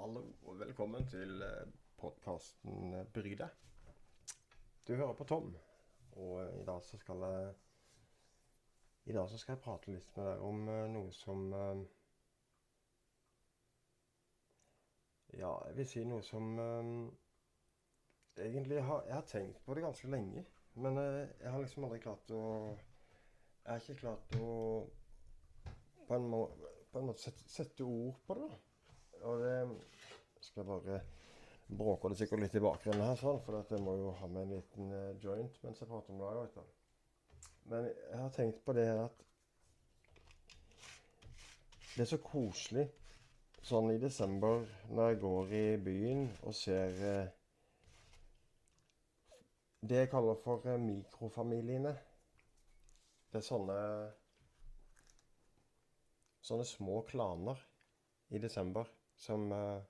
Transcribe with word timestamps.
Hallo 0.00 0.20
og 0.48 0.54
velkommen 0.56 1.02
til 1.12 1.42
podkasten 2.00 2.94
Bry 3.12 3.34
deg. 3.36 3.50
Du 4.88 4.94
hører 4.94 5.12
på 5.18 5.26
Tom, 5.28 5.50
og 6.16 6.38
eh, 6.40 6.54
i 6.62 6.64
dag 6.64 6.78
så 6.86 6.96
skal 6.96 7.24
jeg 7.26 7.50
I 9.12 9.16
dag 9.18 9.28
så 9.28 9.40
skal 9.42 9.52
jeg 9.52 9.62
prate 9.66 9.92
litt 9.92 10.16
med 10.16 10.24
deg 10.30 10.44
om 10.46 10.62
eh, 10.72 10.86
noe 10.94 11.10
som 11.12 11.42
eh, 11.58 11.82
Ja, 15.42 15.52
jeg 15.68 15.76
vil 15.82 15.90
si 15.92 16.06
noe 16.08 16.24
som 16.24 16.48
Egentlig 18.38 18.80
har 18.88 19.04
jeg 19.04 19.18
har 19.18 19.28
tenkt 19.34 19.60
på 19.66 19.76
det 19.76 19.84
ganske 19.84 20.14
lenge, 20.16 20.46
men 20.80 20.96
jeg 21.02 21.44
har 21.52 21.60
liksom 21.60 21.90
aldri 21.90 22.00
klart 22.06 22.32
å 22.32 22.42
Jeg 22.72 23.68
har 23.68 23.84
ikke 23.84 24.00
klart 24.06 24.40
å 24.40 24.50
på 26.08 26.16
en, 26.16 26.32
må, 26.32 26.46
på 26.88 27.04
en 27.04 27.12
måte 27.12 27.28
sette, 27.28 27.44
sette 27.52 27.84
ord 27.84 28.16
på 28.24 28.40
det. 28.40 28.48
da. 28.48 28.64
Og 29.20 29.40
det 29.42 29.56
skal 30.40 30.64
bare 30.64 31.00
bråke 31.70 32.10
det 32.10 32.18
sikkert 32.18 32.42
litt 32.44 32.54
i 32.58 32.62
bakgrunnen 32.64 33.04
her, 33.04 33.18
sånn, 33.20 33.40
for 33.44 33.60
jeg 33.60 33.82
må 33.84 33.96
jo 33.98 34.12
ha 34.18 34.28
med 34.30 34.46
en 34.46 34.54
liten 34.56 34.92
uh, 34.92 35.10
joint 35.22 35.58
mens 35.62 35.82
jeg 35.82 35.90
prater 35.90 36.14
om 36.14 36.22
det. 36.22 36.30
Vet. 36.56 37.42
Men 37.70 37.90
jeg 37.90 38.22
har 38.22 38.32
tenkt 38.34 38.62
på 38.64 38.74
det 38.76 38.88
at 38.94 39.26
det 41.94 42.06
er 42.06 42.10
så 42.10 42.20
koselig 42.22 42.86
sånn 43.66 43.90
i 43.92 44.00
desember 44.00 44.64
når 44.88 45.10
jeg 45.10 45.20
går 45.22 45.52
i 45.58 45.64
byen 45.84 46.24
og 46.48 46.56
ser 46.56 46.96
uh, 47.04 47.28
det 49.80 50.02
jeg 50.02 50.12
kaller 50.12 50.40
for 50.42 50.64
uh, 50.66 50.78
mikrofamiliene. 50.80 51.92
Det 53.30 53.38
er 53.38 53.46
sånne 53.46 53.76
sånne 56.40 56.64
små 56.66 57.02
klaner 57.06 57.60
i 58.34 58.40
desember 58.42 58.88
som 59.20 59.52
eh, 59.52 59.80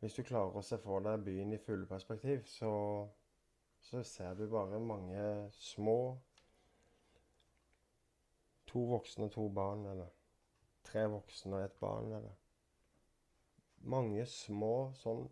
Hvis 0.00 0.14
du 0.16 0.22
klarer 0.24 0.56
å 0.56 0.64
se 0.64 0.78
for 0.80 1.04
deg 1.04 1.24
byen 1.26 1.52
i 1.52 1.58
fugleperspektiv, 1.60 2.46
så, 2.48 2.70
så 3.84 4.00
ser 4.04 4.38
du 4.38 4.46
bare 4.48 4.80
mange 4.80 5.24
små 5.56 5.96
To 8.70 8.84
voksne 8.92 9.26
og 9.26 9.32
to 9.34 9.48
barn, 9.50 9.82
eller 9.90 10.12
tre 10.86 11.02
voksne 11.10 11.58
og 11.58 11.64
ett 11.66 11.78
barn, 11.82 12.12
eller 12.20 12.36
Mange 13.92 14.24
små 14.28 14.92
sånn 15.00 15.26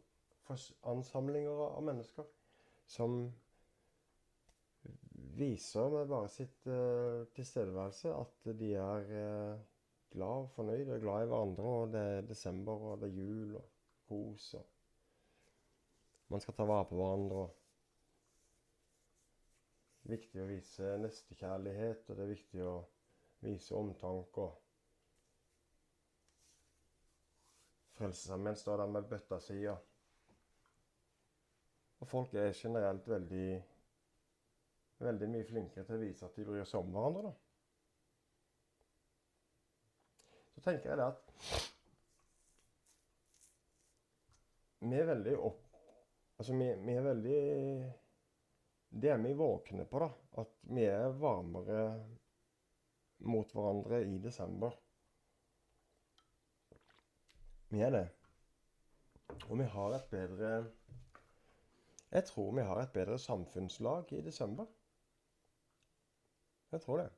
ansamlinger 0.88 1.64
av 1.68 1.82
mennesker 1.84 2.24
som 2.88 3.18
viser 5.38 5.90
med 5.92 6.08
bare 6.08 6.30
sitt 6.32 6.64
uh, 6.66 7.26
tilstedeværelse 7.36 8.14
at 8.16 8.48
de 8.58 8.70
er 8.80 9.10
uh, 9.12 9.66
glad 10.10 10.44
og 10.44 10.50
fornøyd 10.56 10.88
og 10.88 11.00
glad 11.00 11.22
i 11.22 11.28
hverandre. 11.30 11.62
Og 11.62 11.92
det 11.92 12.00
er 12.00 12.28
desember, 12.28 12.72
og 12.72 13.00
det 13.00 13.08
er 13.08 13.16
jul 13.20 13.56
og 13.56 13.66
kos. 14.08 14.54
og 14.54 14.66
Man 16.28 16.40
skal 16.40 16.54
ta 16.54 16.64
vare 16.68 16.84
på 16.88 16.94
hverandre. 17.00 17.36
og 17.36 17.56
Det 20.02 20.12
er 20.12 20.16
viktig 20.16 20.42
å 20.42 20.48
vise 20.48 20.94
nestekjærlighet, 21.02 22.08
og 22.08 22.16
det 22.16 22.24
er 22.24 22.32
viktig 22.32 22.64
å 22.64 22.76
vise 23.44 23.74
omtanke. 23.76 24.40
og 24.40 24.64
Frelsesarmeen 27.98 28.56
står 28.56 28.76
der 28.76 28.86
med 28.94 29.08
bøtta 29.10 29.40
si. 29.42 29.66
Og 31.98 32.08
folk 32.08 32.34
er 32.34 32.52
generelt 32.54 33.08
veldig 33.08 33.62
veldig 34.98 35.28
mye 35.30 35.46
flinkere 35.46 35.86
til 35.86 35.96
å 35.96 36.02
vise 36.02 36.26
at 36.26 36.36
de 36.38 36.46
bryr 36.46 36.66
seg 36.66 36.82
om 36.82 36.94
hverandre. 36.94 37.28
da. 37.28 37.34
Så 40.54 40.57
tenker 40.68 40.92
jeg 40.92 41.00
det 41.00 41.08
at 41.08 41.74
vi 44.88 44.98
er 44.98 45.08
veldig 45.08 45.34
opp... 45.42 45.64
Altså, 46.38 46.54
vi, 46.54 46.68
vi, 46.86 46.94
er 46.94 47.02
veldig 47.02 47.38
Det 49.02 49.10
er 49.10 49.18
vi 49.22 49.32
våkne 49.34 49.86
på, 49.90 49.98
da. 50.04 50.08
At 50.42 50.52
vi 50.70 50.84
er 50.86 51.16
varmere 51.18 51.80
mot 53.26 53.50
hverandre 53.50 54.04
i 54.06 54.20
desember. 54.22 54.76
Vi 57.74 57.82
er 57.82 57.90
det. 57.96 58.06
Og 59.48 59.58
vi 59.58 59.66
har 59.68 59.96
et 59.96 60.06
bedre 60.10 60.52
Jeg 62.12 62.24
tror 62.30 62.54
vi 62.56 62.64
har 62.70 62.80
et 62.80 62.94
bedre 62.94 63.18
samfunnslag 63.18 64.12
i 64.14 64.22
desember. 64.24 64.70
Jeg 66.72 66.80
tror 66.84 67.02
det. 67.02 67.10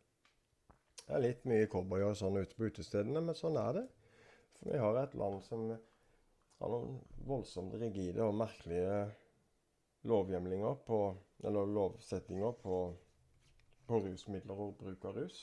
Det 1.10 1.16
er 1.16 1.22
litt 1.24 1.46
mye 1.50 1.66
cowboyer 1.66 2.12
sånn 2.14 2.36
ute 2.38 2.54
på 2.54 2.68
utestedene, 2.70 3.18
men 3.18 3.34
sånn 3.34 3.56
er 3.58 3.72
det. 3.80 3.80
For 4.60 4.70
vi 4.70 4.78
har 4.78 4.94
et 5.00 5.14
land 5.18 5.40
som 5.42 5.64
har 5.66 6.70
noen 6.70 7.00
voldsomt 7.26 7.72
rigide 7.80 8.22
og 8.22 8.36
merkelige 8.38 9.08
lovhjemlinger 10.06 10.76
på 10.86 10.98
Eller 11.42 11.72
lovsettinger 11.72 12.52
på, 12.62 12.76
på 13.88 13.98
rusmidler 14.04 14.60
og 14.62 14.76
bruk 14.78 15.06
av 15.08 15.16
rus. 15.16 15.38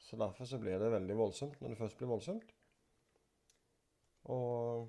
Så 0.00 0.16
derfor 0.16 0.48
så 0.48 0.60
blir 0.62 0.78
det 0.80 0.88
veldig 0.94 1.16
voldsomt 1.18 1.60
når 1.60 1.74
det 1.74 1.78
først 1.80 1.98
blir 1.98 2.08
voldsomt. 2.08 2.54
Og 4.32 4.86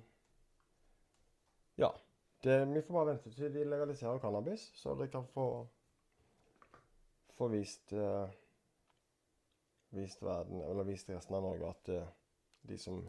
ja. 1.82 1.90
Det, 2.46 2.56
vi 2.70 2.84
får 2.86 2.96
bare 2.96 3.10
vente 3.10 3.34
til 3.34 3.52
de 3.52 3.66
legaliserer 3.66 4.22
cannabis, 4.22 4.70
så 4.78 4.94
de 4.96 5.10
kan 5.10 5.26
få, 5.34 5.48
få 7.34 7.50
vist 7.52 7.92
uh, 7.92 8.30
vist, 9.96 10.22
verden, 10.22 10.62
eller 10.62 10.86
vist 10.88 11.10
resten 11.10 11.36
av 11.38 11.44
Norge 11.46 11.70
at 11.70 11.92
uh, 11.94 12.08
de 12.68 12.78
som 12.78 13.02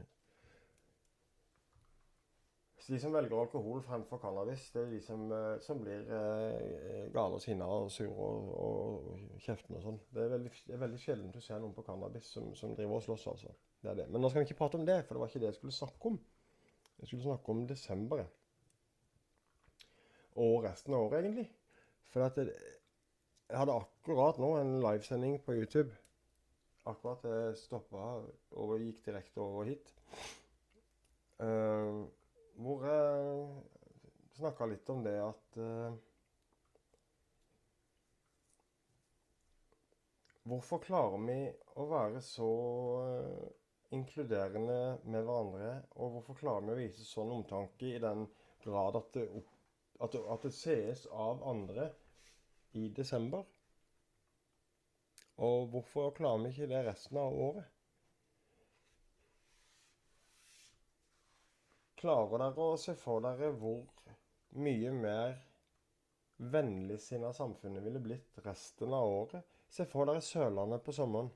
de 2.86 3.00
som 3.02 3.14
velger 3.16 3.34
alkohol 3.34 3.80
fremfor 3.82 4.20
cannabis, 4.22 4.68
det 4.76 4.84
er 4.84 4.92
de 4.94 5.00
som, 5.02 5.24
uh, 5.32 5.56
som 5.66 5.80
blir 5.82 6.04
uh, 6.06 7.08
gale 7.14 7.40
og 7.40 7.42
sinna 7.42 7.66
og 7.66 7.90
sure 7.94 8.14
og, 8.14 8.52
og 8.62 9.40
kjeftende 9.42 9.80
og 9.80 9.88
sånn. 9.88 9.98
Det 10.14 10.22
er 10.22 10.34
veldig, 10.36 10.52
det 10.68 10.76
er 10.76 10.84
veldig 10.84 11.02
sjelden 11.02 11.34
du 11.34 11.42
ser 11.42 11.64
noen 11.64 11.74
på 11.74 11.86
cannabis 11.88 12.30
som, 12.36 12.52
som, 12.58 12.76
driver 12.78 13.00
og 13.00 13.06
slåss, 13.08 13.26
altså. 13.34 13.56
Det 13.82 13.92
er 13.92 14.00
det. 14.04 14.08
Men 14.14 14.22
nå 14.22 14.30
skal 14.30 14.44
vi 14.44 14.50
ikke 14.50 14.60
prate 14.62 14.78
om 14.78 14.86
det, 14.86 15.00
for 15.06 15.18
det 15.18 15.24
var 15.24 15.34
ikke 15.34 15.42
det 15.42 15.50
jeg 15.50 15.60
skulle 15.60 15.80
snakke 15.80 16.12
om. 16.12 16.22
Jeg 17.02 17.10
skulle 17.10 17.26
snakke 17.26 17.56
om 17.56 17.66
desember. 17.70 18.24
Og 20.46 20.56
resten 20.66 20.94
av 20.94 21.08
året, 21.08 21.20
egentlig. 21.24 21.50
For 22.14 22.26
at 22.26 22.38
jeg, 22.38 22.54
jeg 23.50 23.62
hadde 23.62 23.82
akkurat 23.82 24.38
nå 24.42 24.56
en 24.60 24.78
livesending 24.84 25.40
på 25.46 25.58
YouTube 25.58 25.90
akkurat 26.90 27.24
jeg 27.28 27.60
stoppa 27.60 28.08
og 28.62 28.76
gikk 28.82 29.02
direkte 29.08 29.42
over 29.42 29.70
hit. 29.72 29.94
Uh, 31.42 32.06
hvor 32.64 32.86
jeg 32.88 34.36
snakka 34.38 34.68
litt 34.72 34.92
om 34.94 35.02
det 35.04 35.18
at 35.20 35.58
uh, 35.60 35.96
Hvorfor 40.46 40.78
klarer 40.78 41.24
vi 41.26 41.40
å 41.82 41.88
være 41.90 42.20
så 42.22 42.48
uh, 43.02 43.48
inkluderende 43.98 45.00
med 45.10 45.26
hverandre, 45.26 45.72
og 45.98 46.12
hvorfor 46.14 46.38
klarer 46.38 46.68
vi 46.68 46.74
å 46.76 46.78
vise 46.84 47.06
sånn 47.08 47.34
omtanke 47.34 47.88
i 47.90 48.02
den 48.04 48.28
grad 48.62 49.00
at 49.00 49.10
det, 49.18 49.24
at 50.06 50.14
det, 50.14 50.22
at 50.36 50.46
det 50.46 50.54
sees 50.54 51.08
av 51.10 51.42
andre 51.50 51.90
i 52.78 52.92
desember? 52.94 53.42
Og 55.44 55.68
hvorfor 55.68 56.14
klarer 56.16 56.46
vi 56.46 56.52
ikke 56.54 56.70
det 56.72 56.84
resten 56.86 57.18
av 57.20 57.34
året? 57.48 57.72
Klarer 62.00 62.40
dere 62.40 62.68
å 62.72 62.78
se 62.80 62.96
for 63.00 63.24
dere 63.26 63.50
hvor 63.60 63.84
mye 64.56 64.92
mer 64.96 65.34
vennligsinna 66.38 67.34
samfunnet 67.36 67.84
ville 67.84 68.04
blitt 68.04 68.40
resten 68.46 68.94
av 68.96 69.10
året? 69.10 69.44
Se 69.68 69.88
for 69.92 70.08
dere 70.08 70.24
Sørlandet 70.24 70.86
på 70.86 70.96
sommeren. 70.96 71.32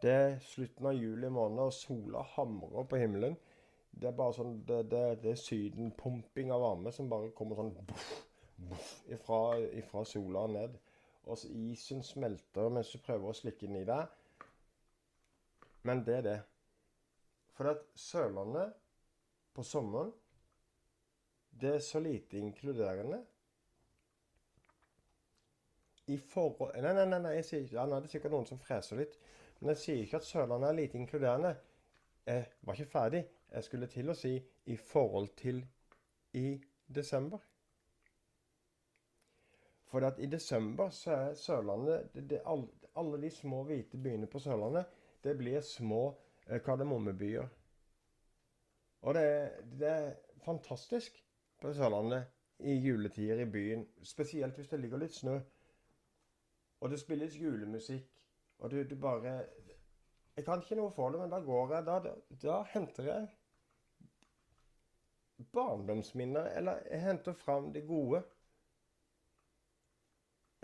Det 0.00 0.12
er 0.12 0.38
slutten 0.44 0.88
av 0.88 0.96
juli 0.96 1.28
måned, 1.32 1.60
og 1.60 1.76
sola 1.76 2.24
hamrer 2.34 2.88
på 2.88 3.00
himmelen. 3.00 3.36
Det 3.90 4.08
er 4.08 4.16
bare 4.16 4.36
sånn, 4.36 4.56
det, 4.68 4.80
det, 4.92 5.04
det 5.22 5.32
er 5.34 5.40
sydenpumping 5.40 6.50
av 6.52 6.64
varme 6.64 6.92
som 6.92 7.08
bare 7.12 7.30
kommer 7.36 7.60
sånn 7.60 7.72
boff, 7.76 8.08
boff, 8.56 8.88
ifra, 9.12 9.40
ifra 9.76 10.02
sola 10.08 10.48
ned 10.50 10.80
og 11.26 11.44
isen 11.48 12.02
smelter 12.04 12.68
mens 12.72 12.90
du 12.92 13.00
prøver 13.02 13.30
å 13.30 13.36
slikke 13.36 13.66
den 13.66 13.80
i 13.80 13.86
deg. 13.88 14.08
Men 15.84 16.02
det 16.04 16.16
er 16.18 16.26
det. 16.26 16.38
For 17.54 17.70
at 17.70 17.84
Sørlandet 17.94 18.74
på 19.54 19.62
sommeren, 19.62 20.10
det 21.60 21.76
er 21.76 21.84
så 21.86 22.00
lite 22.02 22.38
inkluderende. 22.38 23.20
I 26.06 26.16
forhold 26.18 26.74
Nei, 26.82 26.92
nei, 26.92 27.04
nei, 27.08 27.20
nei 27.22 27.36
jeg 27.38 27.46
sier 27.48 27.62
ikke, 27.64 27.76
ja, 27.78 27.86
nei, 27.88 28.00
det 28.02 28.10
er 28.10 28.16
sikkert 28.16 28.34
noen 28.34 28.48
som 28.48 28.60
freser 28.60 29.00
litt. 29.00 29.14
Men 29.60 29.72
jeg 29.72 29.80
sier 29.80 30.02
ikke 30.02 30.20
at 30.20 30.28
Sørlandet 30.28 30.68
er 30.68 30.78
lite 30.80 30.98
inkluderende. 31.00 31.54
Jeg 32.26 32.44
var 32.60 32.76
ikke 32.76 32.90
ferdig. 32.90 33.22
Jeg 33.54 33.64
skulle 33.64 33.88
til 33.92 34.10
å 34.10 34.18
si 34.18 34.34
i 34.66 34.76
forhold 34.76 35.30
til 35.38 35.62
i 36.34 36.48
desember. 36.90 37.40
For 39.94 40.02
i 40.18 40.26
desember 40.26 40.88
så 40.90 41.10
er 41.14 41.34
Sørlandet 41.38 42.08
det, 42.14 42.22
det, 42.30 42.40
alle, 42.50 42.66
alle, 42.98 43.20
de 43.22 43.28
små 43.30 43.60
hvite 43.62 43.98
byene 44.02 44.26
på 44.26 44.40
Sørlandet 44.42 44.90
det 45.22 45.36
blir 45.38 45.60
små 45.62 46.00
eh, 46.48 46.58
kardemommebyer. 46.58 47.46
Og 49.06 49.14
det, 49.14 49.28
det 49.78 49.92
er 49.92 50.10
fantastisk 50.42 51.22
på 51.62 51.72
Sørlandet 51.78 52.26
i 52.58 52.74
juletider 52.74 53.44
i 53.44 53.46
byen. 53.46 53.86
Spesielt 54.02 54.58
hvis 54.58 54.74
det 54.74 54.80
ligger 54.82 54.98
litt 54.98 55.14
snø. 55.14 55.38
Og 56.80 56.90
det 56.90 56.98
spilles 56.98 57.38
julemusikk. 57.38 58.10
Og 58.58 58.70
du, 58.70 58.82
du 58.82 58.96
bare 58.98 59.44
Jeg 60.36 60.44
kan 60.44 60.58
ikke 60.58 60.82
noe 60.82 60.90
for 60.90 61.14
det, 61.14 61.20
men 61.20 61.30
da 61.30 61.38
går 61.38 61.74
jeg 61.76 61.86
Da, 61.86 62.02
da, 62.02 62.18
da 62.42 62.62
henter 62.74 63.12
jeg 63.12 63.28
barndomsminner. 65.54 66.50
Eller 66.58 66.82
jeg 66.90 67.06
henter 67.06 67.32
fram 67.32 67.72
det 67.72 67.86
gode. 67.86 68.24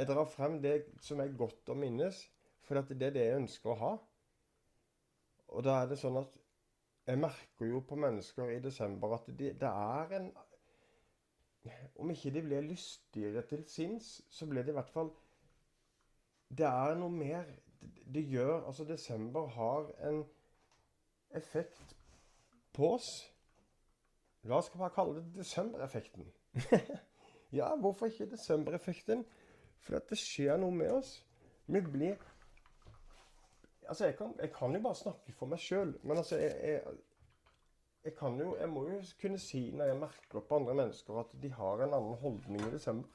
Jeg 0.00 0.08
drar 0.08 0.25
frem 0.25 0.55
det 0.64 0.79
som 1.05 1.20
er 1.20 1.35
godt 1.37 1.69
å 1.69 1.75
minnes, 1.76 2.23
for 2.64 2.81
det 2.81 3.11
er 3.11 3.12
det 3.12 3.25
jeg 3.26 3.41
ønsker 3.43 3.73
å 3.75 3.81
ha. 3.81 3.91
Og 5.52 5.64
da 5.67 5.75
er 5.82 5.91
det 5.91 5.99
sånn 6.00 6.17
at 6.17 6.38
jeg 7.05 7.20
merker 7.20 7.69
jo 7.69 7.82
på 7.85 7.99
mennesker 8.00 8.49
i 8.55 8.62
desember 8.64 9.12
at 9.19 9.26
det 9.37 9.56
er 9.61 10.14
en 10.17 10.31
Om 12.00 12.11
ikke 12.14 12.32
de 12.32 12.43
blir 12.47 12.64
lystigere 12.64 13.43
til 13.50 13.67
sinns, 13.69 14.23
så 14.32 14.47
blir 14.49 14.64
det 14.64 14.73
i 14.73 14.79
hvert 14.79 14.93
fall 14.94 15.11
Det 16.49 16.64
er 16.67 16.94
noe 16.97 17.12
mer. 17.12 17.44
Det, 17.81 18.06
det 18.14 18.23
gjør 18.31 18.64
Altså, 18.70 18.85
desember 18.88 19.52
har 19.58 19.93
en 20.08 20.25
effekt 21.37 21.97
på 22.73 22.94
oss. 22.94 23.11
La 24.49 24.56
oss 24.56 24.73
bare 24.73 24.94
kalle 24.97 25.20
det 25.20 25.43
desembereffekten. 25.43 26.32
ja, 27.61 27.75
hvorfor 27.76 28.08
ikke 28.08 28.31
desembereffekten? 28.32 29.26
For 29.80 29.96
at 29.96 30.10
det 30.10 30.18
skjer 30.20 30.60
noe 30.60 30.74
med 30.74 30.92
oss. 31.00 31.14
Vi 31.66 31.80
blir 31.80 32.18
Altså, 33.90 34.04
jeg 34.06 34.16
kan, 34.16 34.34
jeg 34.38 34.52
kan 34.54 34.74
jo 34.74 34.80
bare 34.82 34.94
snakke 34.94 35.32
for 35.34 35.50
meg 35.50 35.58
sjøl, 35.58 35.96
men 36.06 36.20
altså 36.20 36.36
jeg, 36.38 36.52
jeg, 36.62 36.98
jeg, 38.04 38.12
kan 38.14 38.36
jo 38.38 38.52
Jeg 38.60 38.68
må 38.70 38.84
jo 38.86 39.00
kunne 39.20 39.38
si 39.42 39.62
når 39.74 39.84
jeg 39.84 39.96
merker 39.98 40.44
på 40.46 40.58
andre 40.60 40.76
mennesker 40.78 41.18
at 41.18 41.34
de 41.42 41.50
har 41.50 41.82
en 41.82 41.96
annen 41.96 42.14
holdning 42.20 42.62
i 42.68 42.70
desember. 42.70 43.08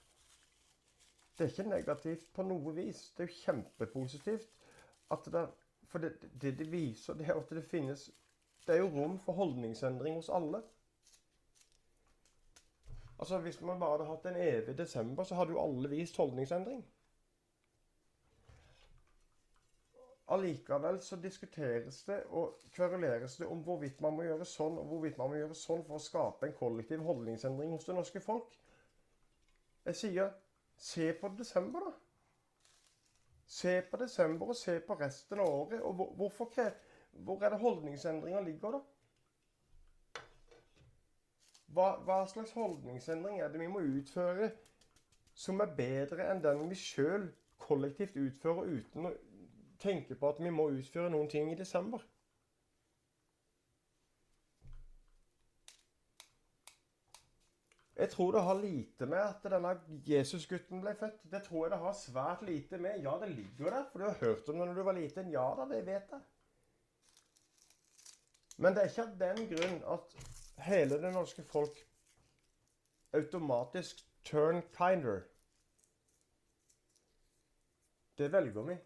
Det 1.38 1.46
er 1.46 1.54
ikke 1.54 1.70
negativt 1.70 2.28
på 2.34 2.44
noe 2.44 2.76
vis. 2.76 3.06
Det 3.16 3.24
er 3.24 3.32
jo 3.32 3.40
kjempepositivt. 3.46 4.52
Det, 5.32 5.48
for 5.88 6.04
det, 6.04 6.12
det 6.42 6.58
det 6.60 6.72
viser, 6.72 7.14
det 7.14 7.30
er 7.30 7.40
at 7.40 7.50
det 7.50 7.64
finnes 7.64 8.10
Det 8.68 8.76
er 8.76 8.80
jo 8.80 8.92
rom 8.98 9.20
for 9.20 9.34
holdningsendring 9.34 10.16
hos 10.16 10.30
alle. 10.30 10.64
Altså, 13.20 13.38
Hvis 13.38 13.62
man 13.62 13.80
bare 13.80 13.98
hadde 13.98 14.10
hatt 14.10 14.26
en 14.26 14.42
evig 14.42 14.78
desember, 14.78 15.24
så 15.24 15.36
hadde 15.36 15.52
jo 15.52 15.62
alle 15.64 15.90
vist 15.90 16.18
holdningsendring. 16.18 16.86
Allikevel 20.28 21.02
så 21.02 21.16
diskuteres 21.22 22.04
det 22.04 22.24
og 22.34 22.58
kveruleres 22.74 23.36
det 23.38 23.48
om 23.48 23.62
hvorvidt 23.62 24.02
man 24.02 24.16
må 24.18 24.24
gjøre 24.26 24.46
sånn 24.50 24.80
og 24.82 24.88
hvorvidt 24.90 25.20
man 25.22 25.30
må 25.30 25.38
gjøre 25.38 25.58
sånn 25.60 25.84
for 25.86 26.00
å 26.00 26.02
skape 26.02 26.48
en 26.48 26.56
kollektiv 26.58 27.04
holdningsendring 27.06 27.76
hos 27.76 27.86
det 27.86 27.96
norske 27.96 28.22
folk. 28.26 28.58
Jeg 29.86 30.00
sier 30.00 30.32
se 30.78 31.12
på 31.22 31.30
desember, 31.38 31.86
da. 31.86 31.94
Se 33.46 33.76
på 33.92 33.98
desember 34.02 34.50
og 34.50 34.58
se 34.58 34.80
på 34.82 34.98
resten 35.00 35.40
av 35.40 35.48
året. 35.48 35.82
Og 35.86 35.94
hvor, 35.94 36.34
hvor 37.14 37.44
er 37.44 37.54
det 37.54 37.60
holdningsendringa 37.62 38.42
ligger, 38.42 38.80
da? 38.80 38.95
Hva, 41.74 41.96
hva, 42.06 42.22
slags 42.30 42.54
holdningsendring 42.56 43.42
er 43.42 43.52
det 43.52 43.60
vi 43.60 43.68
må 43.72 43.82
utføre 43.84 44.52
som 45.36 45.60
er 45.60 45.74
bedre 45.78 46.30
enn 46.32 46.44
den 46.44 46.68
vi 46.70 46.78
sjøl 46.80 47.28
kollektivt 47.60 48.16
utfører 48.20 48.70
uten 48.78 49.10
å 49.10 49.16
tenke 49.82 50.16
på 50.16 50.30
at 50.30 50.40
vi 50.44 50.54
må 50.54 50.70
utføre 50.78 51.10
noen 51.12 51.32
ting 51.32 51.52
i 51.52 51.58
desember? 51.60 52.06
Jeg 57.96 58.10
tror 58.12 58.32
det 58.32 58.42
har 58.44 58.58
lite 58.60 59.06
med 59.08 59.22
at 59.24 59.46
denne 59.48 59.70
Jesusgutten 60.08 60.82
ble 60.84 60.92
født. 61.00 61.22
Det 61.32 61.40
tror 61.46 61.66
jeg 61.66 61.72
det 61.72 61.80
har 61.80 61.94
svært 61.96 62.42
lite 62.44 62.78
med. 62.78 63.00
Ja, 63.04 63.16
det 63.22 63.30
ligger 63.32 63.72
der, 63.72 63.86
for 63.92 64.00
du 64.00 64.06
har 64.06 64.18
hørt 64.20 64.50
om 64.50 64.60
det 64.60 64.68
når 64.68 64.74
du 64.74 64.84
var 64.84 64.98
liten. 64.98 65.32
Ja 65.32 65.46
da, 65.58 65.68
det 65.70 65.86
vet 65.88 66.12
jeg. 66.12 66.20
Men 68.58 68.76
det 68.76 68.84
er 68.84 68.92
ikke 68.92 69.06
av 69.06 69.16
den 69.20 69.48
grunn 69.52 69.80
at 69.96 70.18
hele 70.64 71.00
det 71.02 71.12
norske 71.14 71.44
folk 71.44 71.78
automatisk 73.16 74.02
turn 74.24 74.62
kinder. 74.76 75.24
Det 78.18 78.32
velger 78.32 78.64
vi. 78.64 78.78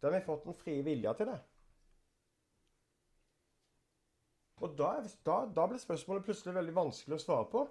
Da 0.00 0.06
har 0.06 0.18
vi 0.18 0.26
fått 0.26 0.44
den 0.44 0.54
frie 0.54 0.82
vilja 0.86 1.12
til 1.18 1.26
det. 1.26 1.38
Og 4.62 4.74
da, 4.78 4.92
da, 5.26 5.38
da, 5.54 5.66
blir 5.70 5.78
spørsmålet 5.78 6.26
plutselig 6.26 6.54
veldig 6.54 6.74
vanskelig 6.74 7.18
å 7.18 7.22
svare 7.22 7.48
på. 7.50 7.64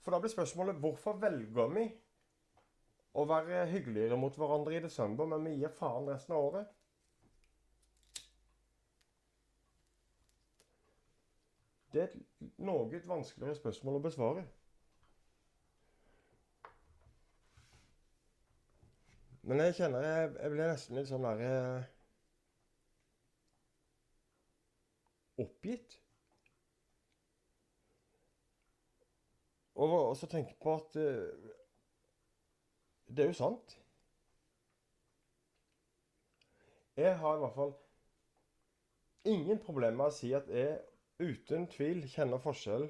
For 0.00 0.12
da 0.12 0.20
blir 0.20 0.32
spørsmålet 0.32 0.80
hvorfor 0.80 1.20
velger 1.20 1.72
vi 1.76 1.86
å 3.20 3.24
være 3.28 3.66
hyggeligere 3.72 4.16
mot 4.20 4.36
hverandre 4.36 4.76
i 4.76 4.84
desember, 4.84 5.28
men 5.28 5.44
vi 5.44 5.58
gir 5.60 5.72
faen 5.76 6.08
resten 6.08 6.36
av 6.36 6.48
året? 6.50 6.76
Det 11.92 12.02
er 12.02 12.08
et 12.08 12.58
noe 12.62 13.00
vanskeligere 13.06 13.58
spørsmål 13.58 13.98
å 13.98 14.02
besvare. 14.04 14.44
Men 19.42 19.62
jeg 19.64 19.74
kjenner 19.80 20.04
jeg, 20.04 20.28
jeg 20.36 20.52
blir 20.52 20.68
nesten 20.70 20.98
litt 21.00 21.08
sånn 21.10 21.26
der 21.26 21.40
eh, 21.46 21.88
Oppgitt. 25.40 25.96
Og, 29.80 29.94
og 30.10 30.16
så 30.20 30.28
tenke 30.28 30.54
på 30.60 30.74
at 30.76 30.98
eh, 31.00 31.50
Det 33.08 33.24
er 33.24 33.32
jo 33.32 33.38
sant. 33.38 33.78
Jeg 37.00 37.16
har 37.18 37.36
i 37.36 37.40
hvert 37.40 37.56
fall 37.56 37.72
ingen 39.24 39.58
problemer 39.64 39.96
med 39.96 40.12
å 40.12 40.14
si 40.14 40.34
at 40.36 40.46
jeg 40.52 40.76
uten 41.20 41.66
tvil 41.68 42.06
kjenner 42.08 42.40
forskjell 42.42 42.88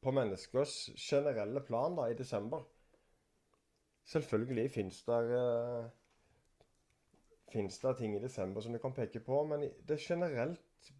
på 0.00 0.12
menneskers 0.16 0.74
generelle 0.96 1.60
plan 1.60 1.96
da, 1.96 2.08
i 2.08 2.16
desember. 2.16 2.64
Selvfølgelig 4.10 4.70
fins 4.72 5.02
det 5.06 5.22
uh, 5.36 5.88
Fins 7.50 7.80
det 7.82 7.96
ting 7.98 8.12
i 8.14 8.22
desember 8.22 8.62
som 8.62 8.72
du 8.72 8.78
kan 8.78 8.94
peke 8.94 9.20
på, 9.26 9.40
men 9.50 9.64
det 9.86 9.96
er 9.96 10.04
generelt 10.04 10.90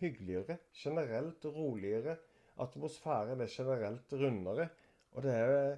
hyggeligere. 0.00 0.56
Generelt 0.74 1.44
roligere. 1.44 2.16
Atmosfæren 2.58 3.40
er 3.40 3.50
generelt 3.50 4.12
rundere. 4.12 4.68
Og 5.12 5.22
det 5.22 5.34
er 5.34 5.76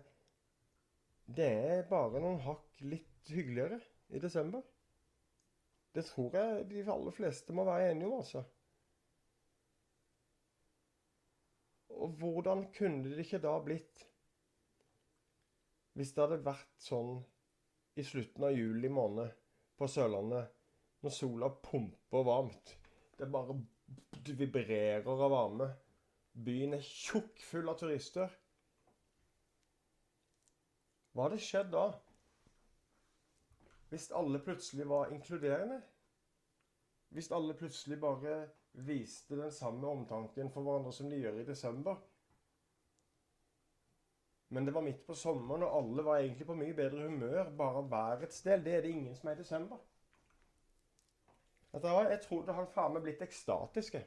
Det 1.26 1.44
er 1.44 1.88
bare 1.88 2.20
noen 2.20 2.40
hakk 2.40 2.80
litt 2.80 3.28
hyggeligere 3.28 3.80
i 4.08 4.18
desember. 4.18 4.60
Det 5.94 6.04
tror 6.04 6.36
jeg 6.36 6.64
de 6.70 6.82
aller 6.92 7.10
fleste 7.10 7.52
må 7.52 7.64
være 7.64 7.90
enige 7.90 8.08
om, 8.08 8.18
altså. 8.18 8.42
Og 12.04 12.18
hvordan 12.20 12.66
kunne 12.76 13.08
det 13.08 13.24
ikke 13.24 13.40
da 13.42 13.54
blitt 13.64 14.04
hvis 15.94 16.10
det 16.12 16.24
hadde 16.24 16.44
vært 16.44 16.72
sånn 16.82 17.20
i 17.94 18.02
slutten 18.02 18.48
av 18.48 18.56
juli 18.56 18.88
måned 18.90 19.30
på 19.78 19.86
Sørlandet, 19.90 20.48
når 21.04 21.12
sola 21.14 21.50
pumper 21.62 22.26
varmt 22.26 22.72
Det 23.14 23.28
bare 23.30 23.54
vibrerer 24.26 25.06
av 25.06 25.22
varme. 25.30 25.68
Byen 26.34 26.74
er 26.74 26.82
tjukkfull 26.82 27.70
av 27.70 27.78
turister. 27.78 28.32
Hva 31.14 31.28
hadde 31.28 31.38
skjedd 31.38 31.70
da? 31.70 31.84
Hvis 33.92 34.08
alle 34.18 34.40
plutselig 34.42 34.88
var 34.90 35.12
inkluderende? 35.14 35.78
Hvis 37.14 37.30
alle 37.30 37.54
plutselig 37.54 38.00
bare 38.02 38.34
viste 38.74 39.36
den 39.38 39.52
samme 39.52 39.86
omtanken 39.86 40.50
for 40.50 40.66
hverandre 40.66 40.92
som 40.92 41.10
de 41.10 41.20
gjør 41.20 41.40
i 41.40 41.46
desember. 41.46 41.96
Men 44.48 44.66
det 44.66 44.74
var 44.74 44.84
midt 44.86 45.06
på 45.06 45.14
sommeren, 45.14 45.62
og 45.62 45.76
alle 45.78 46.04
var 46.04 46.18
egentlig 46.18 46.46
på 46.46 46.54
mye 46.54 46.74
bedre 46.74 47.08
humør 47.08 47.50
bare 47.58 47.90
værets 47.90 48.42
del. 48.42 48.64
Det 48.64 48.74
er 48.74 48.80
det 48.80 48.90
ingen 48.90 49.16
som 49.16 49.28
er 49.28 49.34
i 49.34 49.42
desember. 49.42 49.78
Jeg 51.72 52.20
tror 52.22 52.44
det 52.46 52.54
har 52.54 52.66
faen 52.70 52.92
meg 52.94 53.02
blitt 53.02 53.22
ekstatiske. 53.24 54.04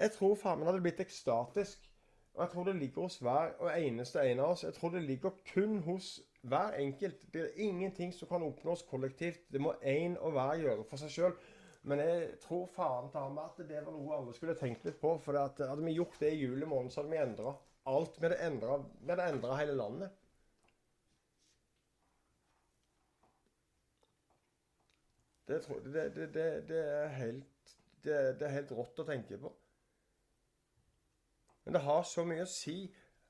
Jeg 0.00 0.12
tror 0.12 0.38
faen 0.40 0.60
meg 0.60 0.70
hadde 0.70 0.84
blitt 0.84 1.02
ekstatisk. 1.04 1.90
Og 2.36 2.42
jeg 2.42 2.52
tror 2.52 2.64
det 2.64 2.76
ligger 2.76 3.02
hos 3.02 3.18
hver 3.18 3.52
og 3.64 3.70
eneste 3.80 4.20
en 4.20 4.40
av 4.44 4.54
oss. 4.54 4.64
Jeg 4.64 4.74
tror 4.76 4.90
det 4.92 5.02
ligger 5.02 5.30
kun 5.52 5.78
hos 5.84 6.08
hver 6.50 6.78
enkelt. 6.80 7.20
Det 7.32 7.42
er 7.42 7.60
ingenting 7.66 8.14
som 8.14 8.28
kan 8.28 8.44
oppnås 8.46 8.84
kollektivt. 8.90 9.46
Det 9.52 9.60
må 9.62 9.74
én 9.82 10.16
og 10.18 10.34
hver 10.36 10.60
gjøre 10.62 10.84
for 10.88 11.02
seg 11.02 11.14
sjøl. 11.14 11.36
Men 11.86 12.02
jeg 12.02 12.28
tror 12.42 12.66
faen 12.74 13.10
ta 13.12 13.24
meg 13.30 13.44
at 13.52 13.68
det 13.68 13.82
var 13.86 13.94
noe 13.94 14.16
alle 14.16 14.34
skulle 14.34 14.56
tenkt 14.58 14.86
litt 14.86 14.98
på. 15.00 15.16
For 15.22 15.38
hadde 15.38 15.82
vi 15.84 15.96
gjort 15.96 16.18
det 16.22 16.32
i 16.34 16.40
juli 16.42 16.66
måned, 16.66 16.90
så 16.90 17.02
hadde 17.02 17.14
vi 17.14 17.22
endra 17.22 17.52
alt. 17.86 18.18
Vi 18.18 18.26
hadde 18.26 19.28
endra 19.30 19.58
hele 19.60 19.76
landet. 19.78 20.22
Det, 25.46 25.60
tror, 25.62 25.78
det, 25.78 26.08
det, 26.16 26.66
det, 26.68 26.80
er 26.90 27.12
helt, 27.20 27.76
det 28.02 28.42
er 28.42 28.56
helt 28.56 28.72
rått 28.74 28.98
å 28.98 29.06
tenke 29.06 29.38
på. 29.38 29.52
Men 31.64 31.76
det 31.76 31.82
har 31.86 32.02
så 32.06 32.24
mye 32.26 32.42
å 32.42 32.50
si, 32.50 32.80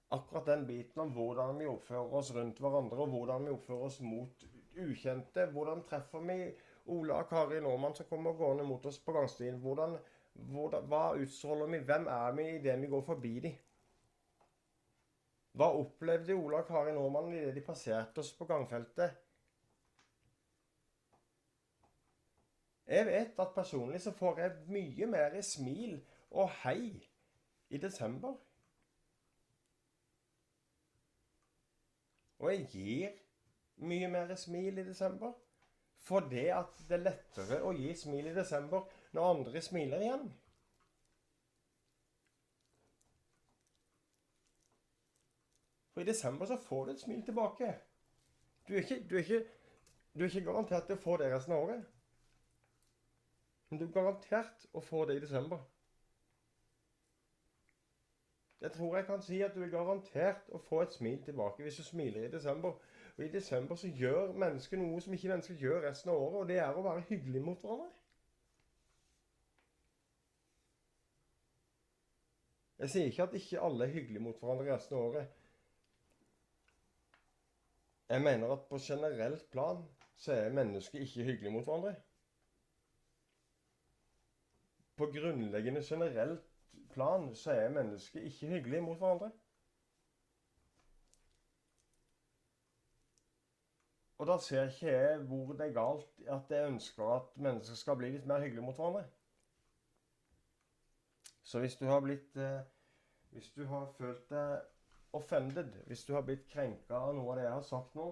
akkurat 0.08 0.46
den 0.46 0.66
biten 0.66 1.02
om 1.02 1.12
hvordan 1.14 1.58
vi 1.58 1.66
oppfører 1.66 2.14
oss 2.14 2.34
rundt 2.34 2.60
hverandre, 2.62 2.98
og 3.02 3.08
hvordan 3.14 3.46
vi 3.46 3.54
oppfører 3.54 3.88
oss 3.88 4.00
mot 4.00 4.46
ukjente. 4.76 5.46
Hvordan 5.52 5.82
treffer 5.88 6.20
vi 6.20 6.38
Ola 6.86 7.22
og 7.22 7.28
Kari 7.28 7.60
Nordmann 7.60 7.94
som 7.94 8.06
kommer 8.10 8.36
gående 8.38 8.64
mot 8.64 8.86
oss 8.86 8.98
på 9.02 9.12
gangstien? 9.16 9.58
Hvordan, 9.60 9.96
hvordan, 10.34 10.86
hva 10.86 11.04
utstråler 11.18 11.72
vi? 11.72 11.84
Hvem 11.88 12.06
er 12.06 12.32
vi 12.36 12.48
idet 12.56 12.80
vi 12.82 12.90
går 12.92 13.02
forbi 13.02 13.34
dem? 13.40 13.56
Hva 15.56 15.70
opplevde 15.72 16.36
Ola 16.36 16.60
og 16.62 16.68
Kari 16.68 16.92
Nordmann 16.92 17.32
idet 17.32 17.54
de 17.56 17.64
passerte 17.64 18.20
oss 18.20 18.32
på 18.36 18.44
gangfeltet? 18.44 19.22
Jeg 22.86 23.06
vet 23.06 23.40
at 23.42 23.54
personlig 23.54 23.98
så 24.00 24.12
får 24.14 24.38
jeg 24.40 24.58
mye 24.70 25.06
mer 25.10 25.40
smil 25.42 25.96
og 26.30 26.52
hei 26.62 26.92
i 27.70 27.80
desember. 27.82 28.36
Og 32.46 32.52
jeg 32.52 32.66
gir 32.70 33.14
mye 33.90 34.08
mer 34.08 34.34
smil 34.38 34.78
i 34.78 34.86
desember. 34.86 35.32
For 36.06 36.20
det 36.30 36.46
at 36.54 36.82
det 36.86 36.94
er 37.00 37.02
lettere 37.02 37.56
å 37.66 37.72
gi 37.74 37.90
smil 37.98 38.28
i 38.30 38.34
desember 38.36 38.84
når 39.16 39.30
andre 39.32 39.62
smiler 39.64 40.04
igjen. 40.04 40.28
For 45.90 46.04
i 46.04 46.06
desember 46.06 46.46
så 46.46 46.60
får 46.60 46.84
du 46.84 46.92
et 46.92 47.02
smil 47.02 47.24
tilbake. 47.26 47.72
Du 48.68 48.74
er 48.76 48.84
ikke, 48.84 49.00
du 49.10 49.16
er 49.16 49.24
ikke, 49.24 49.42
du 50.14 50.22
er 50.22 50.30
ikke 50.30 50.46
garantert 50.46 50.90
å 50.94 51.00
få 51.02 51.16
det 51.18 51.32
resten 51.32 51.56
av 51.56 51.66
året. 51.66 51.86
Men 53.70 53.80
du 53.80 53.88
er 53.88 53.94
garantert 53.94 54.68
å 54.76 54.82
få 54.84 55.06
det 55.08 55.18
i 55.18 55.24
desember. 55.26 55.64
Jeg 58.60 58.72
tror 58.72 58.96
jeg 58.96 59.06
kan 59.06 59.22
si 59.22 59.40
at 59.42 59.54
du 59.54 59.62
er 59.62 59.68
garantert 59.72 60.48
å 60.48 60.58
få 60.68 60.80
et 60.82 60.94
smil 60.96 61.18
tilbake 61.24 61.62
hvis 61.62 61.76
du 61.76 61.84
smiler 61.84 62.24
i 62.24 62.32
desember. 62.32 62.78
Og 63.16 63.24
i 63.24 63.28
desember 63.32 63.76
så 63.76 63.88
gjør 63.88 64.32
mennesker 64.32 64.80
noe 64.80 65.00
som 65.00 65.12
ikke 65.16 65.28
mennesker 65.32 65.60
gjør 65.60 65.84
resten 65.88 66.10
av 66.12 66.20
året, 66.20 66.40
og 66.40 66.48
det 66.48 66.58
er 66.60 66.76
å 66.76 66.84
være 66.84 67.04
hyggelig 67.10 67.42
mot 67.44 67.60
hverandre. 67.60 67.92
Jeg 72.78 72.92
sier 72.92 73.08
ikke 73.08 73.24
at 73.24 73.36
ikke 73.38 73.62
alle 73.64 73.86
er 73.86 73.94
hyggelige 73.94 74.24
mot 74.24 74.40
hverandre 74.40 74.72
resten 74.72 74.96
av 74.98 75.06
året. 75.10 75.30
Jeg 78.08 78.22
mener 78.22 78.52
at 78.52 78.66
på 78.68 78.78
generelt 78.78 79.48
plan 79.50 79.80
så 80.16 80.32
er 80.32 80.52
mennesker 80.54 81.00
ikke 81.04 81.24
hyggelige 81.24 81.52
mot 81.52 81.64
hverandre. 81.64 81.96
På 84.96 85.08
grunnleggende 85.12 85.82
generelt 85.84 86.55
plan 86.96 87.28
så 87.36 87.52
er 87.52 87.74
mennesket 87.74 88.24
ikke 88.24 88.54
hyggelig 88.54 88.82
mot 88.82 88.98
hverandre. 88.98 89.30
Og 94.16 94.26
da 94.30 94.38
ser 94.40 94.70
ikke 94.70 94.88
jeg 94.88 95.18
hvor 95.28 95.52
det 95.52 95.66
er 95.66 95.76
galt 95.76 96.28
at 96.38 96.50
jeg 96.50 96.70
ønsker 96.70 97.10
at 97.18 97.36
mennesker 97.36 97.76
skal 97.76 97.98
bli 98.00 98.14
litt 98.14 98.26
mer 98.26 98.40
hyggelige 98.40 98.64
mot 98.64 98.78
hverandre. 98.80 99.04
Så 101.44 101.60
hvis 101.60 101.76
du 101.76 101.84
har 101.86 102.00
blitt 102.00 102.36
eh, 102.36 102.64
Hvis 103.30 103.50
du 103.52 103.66
har 103.68 103.90
følt 103.98 104.30
deg 104.30 104.60
offended, 105.12 105.72
hvis 105.86 106.04
du 106.04 106.14
har 106.14 106.22
blitt 106.24 106.46
krenka 106.48 106.96
av 106.96 107.14
noe 107.14 107.34
av 107.34 107.36
det 107.36 107.44
jeg 107.44 107.52
har 107.52 107.66
sagt 107.68 107.98
nå, 107.98 108.06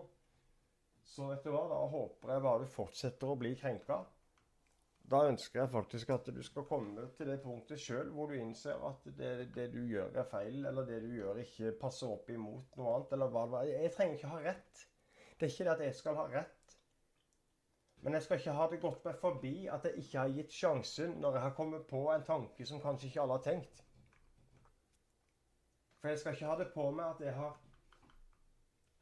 så 1.05 1.31
vet 1.31 1.47
du 1.47 1.53
hva, 1.55 1.62
da 1.71 1.79
håper 1.95 2.33
jeg 2.35 2.43
bare 2.45 2.61
du 2.64 2.73
fortsetter 2.75 3.33
å 3.33 3.38
bli 3.41 3.55
krenka. 3.57 4.03
Da 5.11 5.20
ønsker 5.28 5.61
jeg 5.61 5.70
faktisk 5.73 6.11
at 6.14 6.28
du 6.32 6.40
skal 6.42 6.64
komme 6.68 7.02
til 7.18 7.28
det 7.28 7.42
punktet 7.44 7.80
sjøl 7.80 8.08
hvor 8.14 8.30
du 8.30 8.38
innser 8.38 8.80
at 8.88 9.04
det, 9.18 9.32
det, 9.54 9.66
du 9.75 9.82
gjør 9.84 10.16
er 10.16 10.28
feil, 10.30 10.64
eller 10.64 10.87
det 10.88 11.02
du 11.04 11.11
gjør 11.12 11.42
ikke 11.42 11.75
passer 11.80 12.08
opp 12.14 12.30
imot 12.32 12.78
noe 12.80 12.94
annet. 12.94 13.12
eller 13.12 13.32
hva 13.34 13.44
det 13.44 13.52
var. 13.56 13.68
Jeg 13.68 13.92
trenger 13.96 14.16
ikke 14.16 14.32
ha 14.32 14.40
rett. 14.46 14.84
Det 15.34 15.46
er 15.46 15.52
ikke 15.52 15.66
det 15.68 15.75
at 15.75 15.84
jeg 15.84 15.99
skal 16.00 16.18
ha 16.23 16.26
rett. 16.32 16.76
Men 18.04 18.16
jeg 18.16 18.25
skal 18.25 18.40
ikke 18.40 18.56
ha 18.56 18.70
det 18.70 18.80
gått 18.80 19.04
meg 19.04 19.20
forbi 19.20 19.54
at 19.73 19.87
jeg 19.88 20.00
ikke 20.04 20.18
har 20.23 20.34
gitt 20.38 20.56
sjansen 20.56 21.14
når 21.20 21.38
jeg 21.38 21.46
har 21.46 21.54
kommet 21.61 21.87
på 21.88 22.02
en 22.12 22.26
tanke 22.26 22.66
som 22.68 22.80
kanskje 22.80 23.11
ikke 23.11 23.23
alle 23.23 23.38
har 23.38 23.44
tenkt. 23.44 23.84
For 26.00 26.12
jeg 26.12 26.20
skal 26.20 26.37
ikke 26.37 26.50
ha 26.50 26.58
det 26.61 26.73
på 26.73 26.90
meg 26.96 27.14
at 27.14 27.23
jeg 27.25 27.37
har 27.38 27.54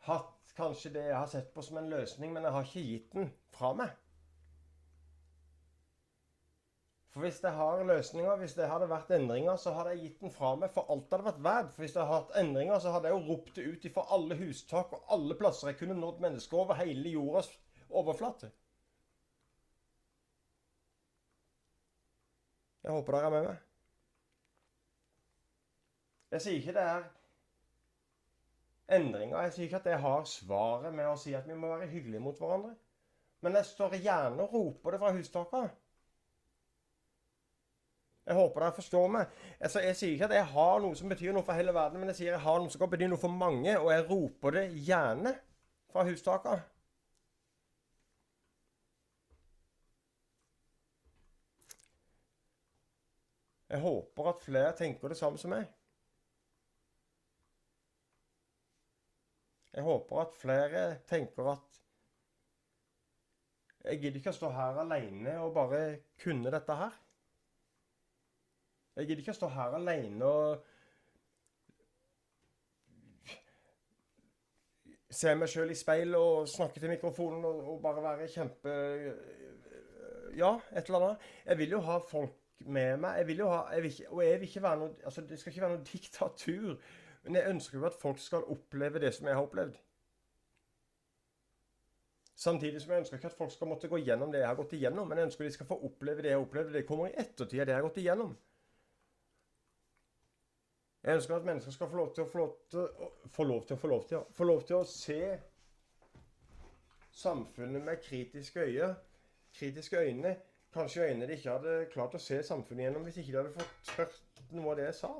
hatt 0.07 0.55
kanskje 0.59 0.93
det 0.95 1.03
jeg 1.09 1.19
har 1.19 1.31
sett 1.31 1.51
på 1.55 1.63
som 1.67 1.79
en 1.79 1.91
løsning, 1.91 2.35
men 2.35 2.47
jeg 2.47 2.55
har 2.55 2.67
ikke 2.67 2.89
gitt 2.91 3.13
den 3.15 3.33
fra 3.55 3.73
meg. 3.79 3.91
For 7.13 7.21
hvis 7.21 7.43
jeg 7.43 7.53
har 7.53 7.83
løsninger, 7.85 8.37
hvis 8.41 8.55
det 8.57 8.69
hadde 8.71 8.89
vært 8.89 9.11
endringer, 9.13 9.57
så 9.61 9.75
hadde 9.77 9.91
jeg 9.93 10.01
gitt 10.07 10.23
den 10.25 10.33
fra 10.33 10.55
meg 10.57 10.73
for 10.73 10.89
alt 10.95 11.11
hadde 11.13 11.27
vært 11.27 11.43
verdt. 11.45 11.75
For 11.75 11.85
hvis 11.85 11.97
jeg 11.97 12.07
hadde 12.09 12.21
hatt 12.23 12.39
endringer, 12.41 12.79
så 12.81 12.95
hadde 12.95 13.11
jeg 13.11 13.19
jo 13.19 13.27
ropt 13.35 13.59
det 13.59 13.67
ut 13.69 13.85
ifra 13.91 14.05
alle 14.17 14.39
hustak 14.39 14.95
og 14.97 15.13
alle 15.17 15.37
plasser 15.37 15.69
jeg 15.69 15.79
kunne 15.83 15.99
nådd 15.99 16.23
mennesker 16.25 16.63
over 16.63 16.81
hele 16.81 17.13
jordas 17.13 17.51
overflate. 17.91 18.49
Jeg 22.83 22.97
håper 22.97 23.19
dere 23.19 23.29
er 23.29 23.37
med 23.37 23.45
meg. 23.51 23.61
Jeg 26.33 26.47
sier 26.47 26.59
ikke 26.63 26.77
det 26.79 26.87
er 26.95 27.05
endringer. 28.97 29.37
Jeg 29.45 29.53
sier 29.53 29.69
ikke 29.69 29.83
at 29.85 29.93
jeg 29.93 30.01
har 30.09 30.25
svaret 30.33 30.97
med 30.97 31.13
å 31.13 31.21
si 31.21 31.37
at 31.37 31.45
vi 31.45 31.61
må 31.61 31.75
være 31.77 31.93
hyggelige 31.93 32.25
mot 32.25 32.41
hverandre. 32.41 32.73
Men 33.45 33.61
jeg 33.61 33.69
står 33.69 34.01
gjerne 34.01 34.49
og 34.49 34.57
roper 34.57 34.97
det 34.97 35.05
fra 35.05 35.13
hustaket. 35.13 35.82
Jeg 38.27 38.39
håper 38.39 38.63
dere 38.63 38.75
forstår 38.77 39.09
meg. 39.11 39.31
Altså, 39.59 39.81
jeg 39.83 39.97
sier 39.99 40.13
ikke 40.15 40.29
at 40.29 40.37
jeg 40.37 40.51
har 40.53 40.83
noe 40.83 40.99
som 40.99 41.11
betyr 41.11 41.35
noe 41.35 41.47
for 41.47 41.59
hele 41.59 41.75
verden, 41.75 41.99
men 41.99 42.13
jeg 42.13 42.21
sier 42.21 42.37
jeg 42.37 42.45
har 42.45 42.61
noe 42.63 42.71
som 42.71 42.83
kan 42.83 42.93
bety 42.93 43.09
noe 43.11 43.19
for 43.19 43.35
mange, 43.35 43.75
og 43.79 43.91
jeg 43.91 44.07
roper 44.11 44.59
det 44.59 44.69
gjerne 44.87 45.35
fra 45.91 46.07
hustaket. 46.07 46.69
Jeg 53.73 53.81
håper 53.81 54.29
at 54.29 54.43
flere 54.45 54.73
tenker 54.77 55.09
det 55.09 55.17
samme 55.17 55.39
som 55.41 55.51
meg. 55.51 55.65
Jeg 59.73 59.83
håper 59.87 60.19
at 60.21 60.35
flere 60.37 60.83
tenker 61.09 61.55
at 61.55 61.79
Jeg 63.83 63.99
gidder 63.99 64.21
ikke 64.21 64.31
å 64.31 64.37
stå 64.37 64.51
her 64.55 64.77
alene 64.85 65.33
og 65.43 65.57
bare 65.57 65.79
kunne 66.23 66.53
dette 66.55 66.77
her. 66.79 66.93
Jeg 68.97 69.09
gidder 69.09 69.23
ikke 69.23 69.33
å 69.33 69.41
stå 69.41 69.49
her 69.55 69.75
alene 69.79 70.29
og 70.29 70.65
se 75.13 75.33
meg 75.37 75.49
sjøl 75.49 75.73
i 75.73 75.77
speilet 75.77 76.19
og 76.19 76.49
snakke 76.49 76.81
til 76.81 76.93
mikrofonen 76.93 77.45
og, 77.45 77.63
og, 77.75 77.79
bare 77.85 78.05
være 78.05 78.29
kjempe 78.33 78.75
Ja, 80.37 80.55
et 80.73 80.89
eller 80.89 80.99
annet. 80.99 81.25
Jeg 81.45 81.59
vil 81.61 81.75
jo 81.77 81.81
ha 81.85 81.99
folk 82.09 82.37
med 82.65 83.01
meg. 83.03 83.19
Jeg 83.21 83.27
vil 83.29 83.43
jo 83.43 83.49
ha, 83.53 83.63
jeg 83.75 83.83
vil 83.85 83.91
ikke, 83.93 84.11
og 84.11 84.21
jeg 84.25 84.41
vil 84.41 84.49
ikke 84.49 84.63
være 84.65 84.81
noe, 84.81 84.95
altså 85.05 85.25
Det 85.29 85.39
skal 85.41 85.53
ikke 85.53 85.65
være 85.65 85.75
noe 85.75 85.89
diktatur. 85.93 86.77
Men 87.25 87.39
jeg 87.39 87.51
ønsker 87.51 87.79
jo 87.79 87.89
at 87.89 87.99
folk 88.01 88.21
skal 88.21 88.47
oppleve 88.55 89.03
det 89.03 89.13
som 89.15 89.29
jeg 89.29 89.37
har 89.37 89.45
opplevd. 89.45 89.77
Samtidig 92.43 92.81
som 92.83 92.93
jeg 92.93 93.05
ønsker 93.05 93.21
ikke 93.21 93.29
at 93.31 93.37
folk 93.37 93.53
skal 93.53 93.69
måtte 93.71 93.91
gå 93.93 94.01
gjennom 94.03 94.33
det 94.33 94.41
jeg 94.41 94.49
har 94.49 94.57
gått 94.59 94.73
igjennom. 94.79 95.09
Men 95.09 95.21
jeg 95.21 95.31
ønsker 95.31 95.45
de 95.45 95.53
skal 95.59 95.69
få 95.69 95.79
oppleve 95.87 96.25
det 96.25 96.33
jeg 96.33 96.41
har 96.41 96.47
opplevd. 96.47 96.73
Det 96.75 96.87
kommer 96.89 97.13
i 97.13 97.17
ettertid 97.17 97.61
av 97.61 97.69
det 97.69 97.77
jeg 97.77 97.81
har 97.81 97.89
gått 97.89 98.01
igjennom. 98.03 98.33
Jeg 101.03 101.15
ønsker 101.15 101.37
at 101.37 101.45
mennesker 101.45 101.73
skal 101.75 101.89
få 101.91 101.97
lov 101.97 102.15
til 102.15 102.23
å 102.23 102.29
få 102.31 102.39
lov 102.39 102.53
til, 102.71 102.87
få 103.35 103.45
lov 103.45 103.65
til, 103.67 103.77
få 103.77 103.89
lov 103.91 104.05
til, 104.09 104.19
få 104.33 104.45
lov 104.47 104.63
til 104.67 104.77
å 104.77 104.85
se 104.87 105.23
samfunnet 107.13 107.83
med 107.83 108.03
kritiske 108.05 108.61
øyne. 108.61 108.95
Kritiske 109.59 109.99
øyne. 109.99 110.37
Kanskje 110.73 111.09
øyne 111.09 111.27
de 111.27 111.35
ikke 111.37 111.51
hadde 111.51 111.73
klart 111.93 112.15
å 112.15 112.21
se 112.23 112.39
samfunnet 112.47 112.87
gjennom 112.87 113.03
hvis 113.05 113.19
ikke 113.21 113.33
de 113.33 113.41
hadde 113.41 113.57
fått 113.57 113.91
hørt 113.97 114.43
noe 114.55 114.71
av 114.71 114.79
det 114.79 114.87
jeg 114.87 114.99
sa. 115.01 115.11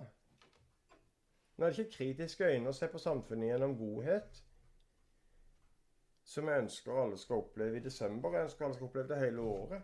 Nå 1.57 1.67
er 1.67 1.75
det 1.75 1.83
ikke 1.83 1.97
kritiske 1.97 2.47
øyne 2.49 2.71
å 2.71 2.77
se 2.77 2.89
på 2.89 3.01
samfunnet 3.03 3.51
gjennom 3.51 3.75
godhet, 3.77 4.39
som 6.25 6.49
jeg 6.49 6.63
ønsker 6.65 7.01
alle 7.03 7.19
skal 7.21 7.43
oppleve 7.43 7.81
i 7.81 7.85
desember. 7.85 8.33
Jeg 8.39 8.49
ønsker 8.49 8.65
alle 8.65 8.79
skal 8.79 8.89
oppleve 8.89 9.11
det 9.11 9.19
hele 9.21 9.49
året. 9.51 9.83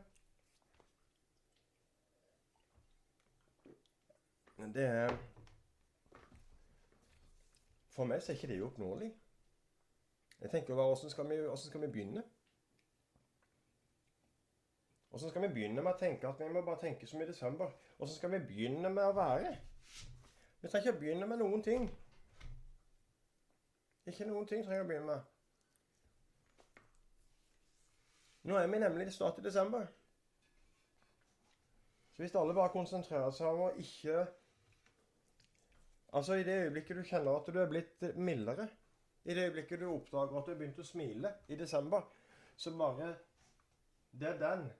Det 4.75 4.87
er 4.87 5.13
for 7.99 8.07
meg 8.07 8.23
så 8.23 8.33
er 8.33 8.37
ikke 8.39 8.49
det 8.53 8.61
uoppnåelig. 8.63 9.09
Jeg 10.41 10.51
tenker 10.51 10.75
bare, 10.79 10.87
hvordan 10.87 11.11
skal, 11.11 11.31
vi, 11.31 11.39
skal 11.57 11.83
vi 11.83 11.87
begynne? 11.87 12.23
Hvordan 15.09 15.31
skal 15.31 15.43
vi 15.43 15.49
begynne 15.49 15.83
med 15.83 15.93
å 15.93 15.99
tenke 15.99 16.29
at 16.29 16.39
vi 16.39 16.53
må 16.53 16.63
bare 16.63 16.79
tenke 16.85 17.09
som 17.11 17.23
i 17.23 17.27
desember? 17.27 17.73
Hvordan 17.97 18.15
skal 18.15 18.33
vi 18.37 18.45
begynne 18.53 18.93
med 18.93 19.03
å 19.03 19.17
være? 19.17 19.51
Vi 20.61 20.69
trenger 20.69 20.93
ikke 20.93 21.01
begynne 21.01 21.27
med 21.27 21.43
noen 21.43 21.65
ting. 21.67 21.89
Ikke 24.07 24.29
noen 24.31 24.47
ting 24.47 24.63
trenger 24.63 24.87
å 24.87 24.89
begynne 24.93 25.11
med. 25.17 25.35
Nå 28.49 28.57
er 28.57 28.71
vi 28.71 28.79
nemlig 28.79 29.11
snart 29.13 29.43
i 29.43 29.49
desember. 29.49 29.91
Så 32.15 32.23
hvis 32.23 32.35
alle 32.39 32.55
bare 32.55 32.73
konsentrerer 32.79 33.35
seg 33.35 33.51
om 33.51 33.67
å 33.67 33.75
ikke 33.83 34.23
Altså, 36.13 36.35
i 36.35 36.45
det 36.45 36.57
øyeblikket 36.65 36.97
du 36.97 37.03
kjenner 37.03 37.37
at 37.37 37.49
du 37.53 37.59
er 37.61 37.69
blitt 37.69 38.05
mildere, 38.17 38.69
i 39.25 39.35
det 39.35 39.45
øyeblikket 39.45 39.81
du 39.81 39.91
oppdager 39.93 40.39
at 40.39 40.47
du 40.47 40.53
har 40.53 40.61
begynt 40.61 40.79
å 40.81 40.87
smile 40.87 41.33
i 41.49 41.57
desember, 41.57 42.07
så 42.57 42.73
bare 42.77 43.15
Det 44.13 44.29
er 44.29 44.39
den. 44.39 44.71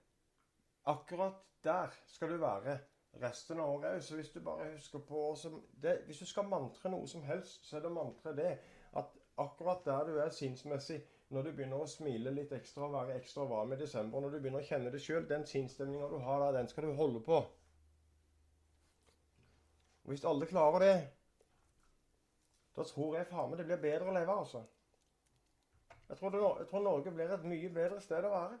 Akkurat 0.85 1.35
der 1.63 1.93
skal 2.07 2.29
du 2.29 2.37
være 2.37 2.79
resten 3.21 3.59
av 3.59 3.69
året 3.69 3.95
òg. 3.95 4.01
Så 4.01 4.15
hvis 4.15 4.31
du 4.33 4.39
bare 4.41 4.71
husker 4.73 4.99
på 4.99 5.35
det, 5.81 6.01
Hvis 6.05 6.19
du 6.19 6.25
skal 6.25 6.49
mantre 6.49 6.89
noe 6.89 7.07
som 7.07 7.23
helst, 7.23 7.65
så 7.69 7.77
er 7.77 7.81
det 7.81 7.91
mantre 7.91 8.35
det. 8.35 8.57
At 8.93 9.13
akkurat 9.37 9.85
der 9.85 10.03
du 10.05 10.17
er 10.17 10.29
sinnsmessig, 10.29 11.01
når 11.29 11.43
du 11.43 11.51
begynner 11.51 11.83
å 11.83 11.87
smile 11.87 12.31
litt 12.33 12.51
ekstra 12.51 12.87
og 12.87 12.93
være 12.93 13.15
ekstra 13.19 13.45
varm 13.45 13.73
i 13.73 13.77
desember, 13.77 14.19
når 14.19 14.29
du 14.29 14.39
begynner 14.39 14.63
å 14.63 14.65
kjenne 14.65 14.91
det 14.91 15.01
sjøl, 15.01 15.27
den 15.29 15.45
sinnsstemninga 15.45 16.09
du 16.09 16.17
har 16.17 16.39
der, 16.39 16.57
den 16.57 16.67
skal 16.67 16.83
du 16.83 16.93
holde 16.97 17.21
på. 17.21 17.37
Og 20.03 20.09
Hvis 20.09 20.25
alle 20.25 20.45
klarer 20.49 20.79
det, 20.79 20.95
da 22.79 22.83
tror 22.87 23.15
jeg 23.17 23.27
faen 23.27 23.49
meg 23.51 23.59
det 23.59 23.65
blir 23.67 23.81
bedre 23.83 24.07
å 24.07 24.15
leve, 24.15 24.35
altså. 24.39 24.63
Jeg 26.09 26.17
tror, 26.17 26.31
det, 26.31 26.39
jeg 26.61 26.67
tror 26.69 26.83
Norge 26.85 27.11
blir 27.11 27.31
et 27.35 27.47
mye 27.51 27.69
bedre 27.75 27.97
sted 28.01 28.25
å 28.25 28.29
være. 28.31 28.59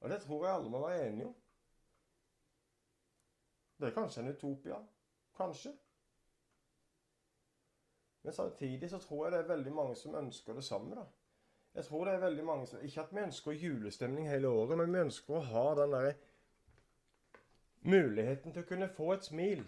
Og 0.00 0.10
det 0.10 0.22
tror 0.22 0.46
jeg 0.46 0.54
alle 0.54 0.70
må 0.72 0.80
være 0.86 1.02
enige 1.08 1.26
om. 1.28 1.34
Det 3.76 3.90
er 3.90 3.94
kanskje 3.98 4.22
en 4.22 4.32
utopia. 4.32 4.78
Kanskje. 5.36 5.72
Men 8.22 8.32
samtidig 8.32 8.90
så 8.90 8.98
tror 9.04 9.26
jeg 9.26 9.34
det 9.34 9.42
er 9.42 9.50
veldig 9.52 9.72
mange 9.72 9.98
som 10.00 10.16
ønsker 10.16 10.56
det 10.56 10.64
samme. 10.64 10.94
da. 10.96 11.04
Jeg 11.74 11.84
tror 11.84 12.04
det 12.04 12.14
er 12.14 12.24
veldig 12.24 12.44
mange 12.44 12.66
som, 12.66 12.80
Ikke 12.80 13.04
at 13.04 13.12
vi 13.12 13.20
ønsker 13.20 13.52
julestemning 13.52 14.30
hele 14.30 14.48
året, 14.48 14.78
men 14.78 14.92
vi 14.92 15.04
ønsker 15.10 15.36
å 15.36 15.44
ha 15.50 15.66
den 15.82 15.92
derre 15.92 16.14
muligheten 17.86 18.52
til 18.52 18.64
å 18.64 18.68
kunne 18.68 18.88
få 18.92 19.12
et 19.14 19.24
smil 19.24 19.62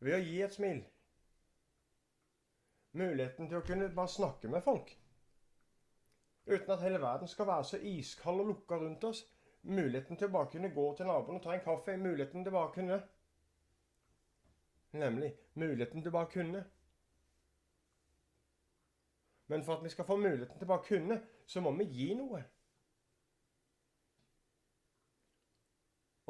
ved 0.00 0.16
å 0.16 0.22
gi 0.24 0.40
et 0.42 0.56
smil. 0.56 0.80
Muligheten 2.96 3.48
til 3.50 3.60
å 3.60 3.66
kunne 3.66 3.90
bare 3.94 4.10
snakke 4.10 4.48
med 4.50 4.64
folk. 4.64 4.96
Uten 6.46 6.72
at 6.74 6.82
hele 6.82 7.00
verden 7.02 7.28
skal 7.28 7.46
være 7.46 7.68
så 7.68 7.78
iskald 7.92 8.40
og 8.42 8.52
lukka 8.54 8.80
rundt 8.80 9.04
oss. 9.04 9.22
Muligheten 9.62 10.16
til 10.16 10.30
å 10.30 10.34
bare 10.38 10.50
kunne 10.50 10.72
gå 10.74 10.86
til 10.96 11.06
naboen 11.06 11.36
og 11.38 11.44
ta 11.44 11.52
en 11.54 11.64
kaffe. 11.64 11.96
Muligheten 12.00 12.44
til 12.44 12.54
å 12.54 12.58
bare 12.58 12.74
kunne 12.74 13.00
Nemlig 14.92 15.36
muligheten 15.54 16.02
til 16.02 16.10
bare 16.10 16.26
kunne. 16.26 16.64
Men 19.46 19.64
for 19.64 19.76
at 19.76 19.84
vi 19.84 19.88
skal 19.88 20.04
få 20.04 20.16
muligheten 20.16 20.58
til 20.58 20.66
bare 20.66 20.82
kunne, 20.88 21.20
så 21.46 21.60
må 21.60 21.70
vi 21.78 21.84
gi 21.84 22.14
noe. 22.14 22.42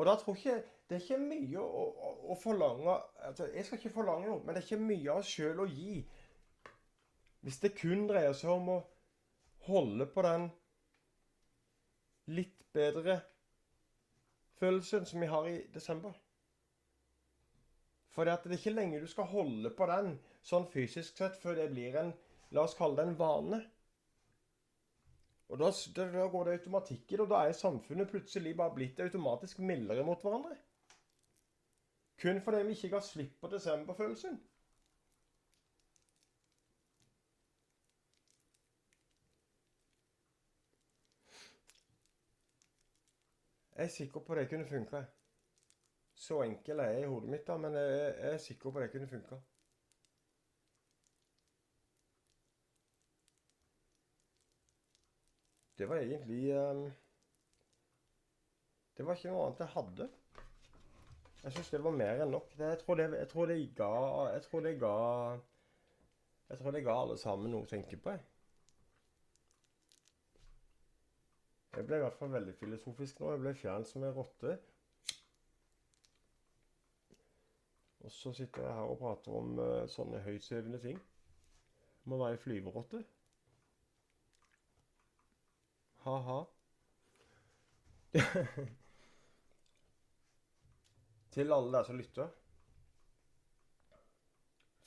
Og 0.00 0.06
da 0.08 0.14
tror 0.16 0.38
jeg 0.44 0.62
Det 0.88 0.96
er 0.96 1.02
ikke 1.04 1.22
mye 1.22 1.60
å, 1.60 1.82
å, 1.86 2.12
å 2.32 2.36
forlange 2.40 2.94
altså 3.28 3.50
Jeg 3.52 3.66
skal 3.66 3.78
ikke 3.78 3.92
forlange 3.94 4.30
noe, 4.30 4.40
men 4.42 4.56
det 4.56 4.62
er 4.62 4.66
ikke 4.66 4.88
mye 4.88 5.12
av 5.12 5.20
oss 5.20 5.28
sjøl 5.30 5.60
å 5.62 5.66
gi. 5.68 6.00
Hvis 7.44 7.60
det 7.62 7.76
kun 7.76 8.08
dreier 8.08 8.34
seg 8.36 8.50
om 8.54 8.72
å 8.74 8.78
holde 9.68 10.08
på 10.10 10.24
den 10.24 10.48
litt 12.34 12.64
bedre 12.74 13.20
følelsen 14.60 15.06
som 15.06 15.22
vi 15.22 15.28
har 15.30 15.46
i 15.48 15.60
desember. 15.74 16.16
For 18.10 18.26
det 18.26 18.34
er 18.34 18.56
ikke 18.56 18.74
lenge 18.74 19.00
du 19.00 19.06
skal 19.08 19.30
holde 19.30 19.70
på 19.76 19.86
den 19.90 20.16
sånn 20.42 20.66
fysisk 20.72 21.20
sett 21.20 21.38
før 21.42 21.60
det 21.60 21.70
blir 21.74 22.00
en 22.00 22.12
La 22.50 22.64
oss 22.66 22.74
kalle 22.74 22.98
det 22.98 23.04
en 23.06 23.18
vane. 23.18 23.60
Og 25.50 25.58
da, 25.58 25.70
da 25.96 26.26
går 26.30 26.44
det 26.44 26.52
automatikk 26.58 27.12
i 27.12 27.16
det, 27.16 27.24
og 27.24 27.30
da 27.32 27.40
er 27.46 27.56
samfunnet 27.58 28.10
plutselig 28.10 28.52
bare 28.56 28.74
blitt 28.74 29.00
automatisk 29.02 29.58
mildere 29.58 30.04
mot 30.06 30.22
hverandre. 30.22 30.54
Kun 32.22 32.38
fordi 32.44 32.62
vi 32.68 32.76
ikke 32.76 32.92
ga 32.94 33.00
slipp 33.02 33.40
på 33.40 33.50
desemberfølelsen. 33.50 34.38
Jeg 43.76 43.84
er 43.84 43.88
sikker 43.88 44.20
på 44.20 44.34
det 44.34 44.48
kunne 44.48 44.66
funka. 44.68 45.02
Så 46.14 46.42
enkel 46.42 46.78
er 46.78 46.90
jeg 46.90 47.02
i 47.02 47.06
hodet 47.08 47.30
mitt, 47.30 47.46
da, 47.46 47.56
men 47.56 47.74
jeg 47.74 48.14
er 48.32 48.36
sikker 48.36 48.70
på 48.70 48.80
det 48.80 48.90
kunne 48.92 49.08
funka. 49.08 49.38
Det 55.80 55.86
var 55.88 55.96
egentlig 55.96 56.56
um, 56.56 56.92
Det 58.96 59.04
var 59.06 59.16
ikke 59.16 59.30
noe 59.32 59.44
annet 59.46 59.60
jeg 59.62 59.72
hadde. 59.72 60.06
Jeg 61.42 61.52
syns 61.54 61.70
det 61.72 61.78
var 61.86 61.94
mer 61.96 62.18
enn 62.20 62.34
nok. 62.34 62.50
Jeg, 62.58 62.78
tror 62.82 62.98
det, 63.00 63.06
jeg, 63.16 63.28
tror 63.30 63.46
det, 63.48 63.56
ga 63.78 63.92
Jeg 64.34 64.42
tror 64.44 64.66
det 64.66 64.72
ga 64.82 64.90
Jeg 66.50 66.58
tror 66.58 66.76
det 66.76 66.82
ga 66.84 66.96
alle 67.00 67.16
sammen 67.22 67.54
noe 67.54 67.64
å 67.64 67.70
tenke 67.70 67.96
på. 67.96 68.12
Jeg. 68.12 68.26
jeg 71.78 71.86
ble 71.88 71.96
i 71.96 72.04
hvert 72.04 72.18
fall 72.18 72.34
veldig 72.34 72.54
filosofisk 72.58 73.22
nå. 73.22 73.30
Jeg 73.32 73.42
ble 73.46 73.54
fjern 73.62 73.86
som 73.88 74.04
en 74.04 74.12
rotte. 74.18 74.58
Og 78.04 78.12
så 78.12 78.34
sitter 78.36 78.68
jeg 78.68 78.76
her 78.82 78.92
og 78.92 79.00
prater 79.00 79.40
om 79.40 79.56
uh, 79.56 79.88
sånne 79.88 80.20
høytsvevende 80.28 80.82
ting. 80.84 81.00
Må 82.04 82.20
være 82.20 82.42
flyverotte. 82.44 83.00
Ha-ha. 86.04 86.38
Til 91.34 91.52
alle 91.52 91.72
dere 91.74 91.86
som 91.86 91.98
lytter. 92.00 92.28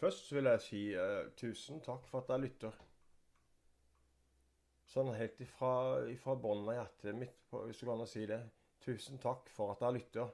Først 0.02 0.34
vil 0.36 0.50
jeg 0.50 0.62
si 0.66 0.82
uh, 1.00 1.30
tusen 1.40 1.80
takk 1.86 2.10
for 2.10 2.20
at 2.20 2.28
dere 2.34 2.44
lytter. 2.44 2.74
Sånn 4.94 5.14
helt 5.16 5.40
ifra, 5.42 5.72
ifra 6.12 6.36
bunnen 6.38 6.70
av 6.74 6.76
hjertet 6.82 7.16
mitt, 7.18 7.40
hvis 7.54 7.80
du 7.80 7.86
kan 7.88 8.04
si 8.10 8.26
det. 8.30 8.42
Tusen 8.84 9.22
takk 9.24 9.48
for 9.54 9.72
at 9.72 9.80
dere 9.86 9.96
lytter. 9.96 10.34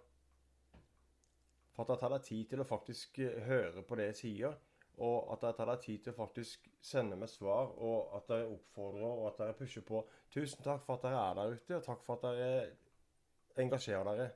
For 1.76 1.86
at 1.86 1.94
jeg 1.94 2.02
tar 2.02 2.16
deg 2.16 2.26
tid 2.26 2.50
til 2.50 2.64
å 2.64 2.68
faktisk 2.68 3.20
eh, 3.24 3.38
høre 3.46 3.84
på 3.88 4.00
det 4.00 4.10
jeg 4.10 4.18
sier. 4.24 4.58
Og 5.06 5.32
at 5.34 5.46
jeg 5.48 5.56
tar 5.56 5.70
deg 5.70 5.84
tid 5.84 6.02
til 6.04 6.14
å 6.14 6.18
faktisk 6.18 6.66
sende 6.84 7.16
meg 7.20 7.32
svar, 7.32 7.72
og 7.78 8.16
at 8.18 8.28
dere 8.32 8.50
oppfordrer 8.52 9.06
og 9.08 9.30
at 9.30 9.40
dere 9.40 9.56
pusher 9.56 9.86
på. 9.88 10.02
Tusen 10.34 10.64
takk 10.66 10.84
for 10.86 10.98
at 10.98 11.06
dere 11.08 11.22
er 11.24 11.38
der 11.40 11.56
ute, 11.56 11.78
og 11.78 11.86
takk 11.86 12.04
for 12.04 12.20
at 12.20 12.28
dere 12.28 13.64
engasjerer 13.64 14.10
dere. 14.10 14.28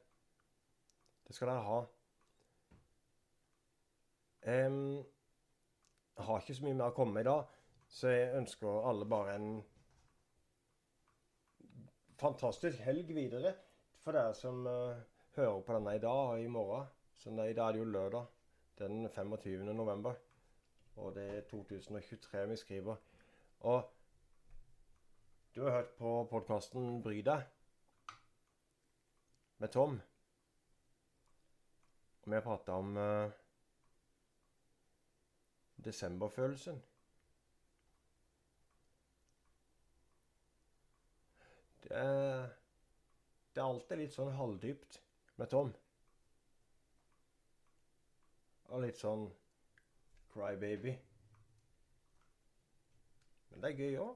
Det 1.27 1.35
skal 1.35 1.51
dere 1.51 1.67
ha. 1.67 1.81
Um, 4.43 5.03
jeg 6.15 6.25
har 6.27 6.41
ikke 6.41 6.55
så 6.55 6.65
mye 6.65 6.79
mer 6.79 6.91
å 6.91 6.95
komme 6.95 7.15
med 7.15 7.25
i 7.25 7.29
dag, 7.29 7.53
så 7.87 8.11
jeg 8.11 8.33
ønsker 8.39 8.87
alle 8.89 9.07
bare 9.09 9.37
en 9.37 9.53
fantastisk 12.19 12.79
helg 12.83 13.09
videre 13.15 13.53
for 14.03 14.15
dere 14.15 14.35
som 14.37 14.67
uh, 14.67 14.99
hører 15.35 15.63
på 15.63 15.77
denne 15.77 15.95
i 15.95 16.03
dag 16.03 16.35
og 16.35 16.43
i 16.43 16.51
morgen. 16.51 16.91
Så 17.15 17.31
i 17.31 17.55
dag 17.55 17.69
er 17.69 17.75
det 17.75 17.83
jo 17.83 17.89
lørdag 17.93 18.25
den 18.81 19.09
25. 19.09 19.63
november. 19.75 20.19
Og 20.95 21.15
det 21.15 21.23
er 21.37 21.41
2023 21.41 22.49
vi 22.49 22.55
skriver. 22.55 22.95
Og 23.59 23.93
du 25.55 25.63
har 25.63 25.71
hørt 25.71 25.93
på 25.97 26.11
podkasten 26.31 27.01
Bry 27.03 27.21
deg 27.25 27.43
med 29.57 29.71
Tom. 29.71 29.99
Og 32.23 32.31
vi 32.31 32.35
har 32.35 32.41
prata 32.41 32.71
om 32.79 32.97
uh, 32.97 33.31
desemberfølelsen. 35.85 36.81
Det 41.83 41.91
er, 41.91 42.49
det 43.55 43.61
er 43.61 43.67
alltid 43.67 43.99
litt 43.99 44.15
sånn 44.15 44.33
halvdypt 44.37 44.99
med 45.41 45.51
Tom. 45.51 45.73
Og 48.71 48.85
litt 48.87 49.01
sånn 49.01 49.27
crybaby. 50.33 50.93
Men 53.51 53.61
det 53.63 53.69
er 53.71 53.79
gøy 53.79 53.99
òg. 54.03 54.15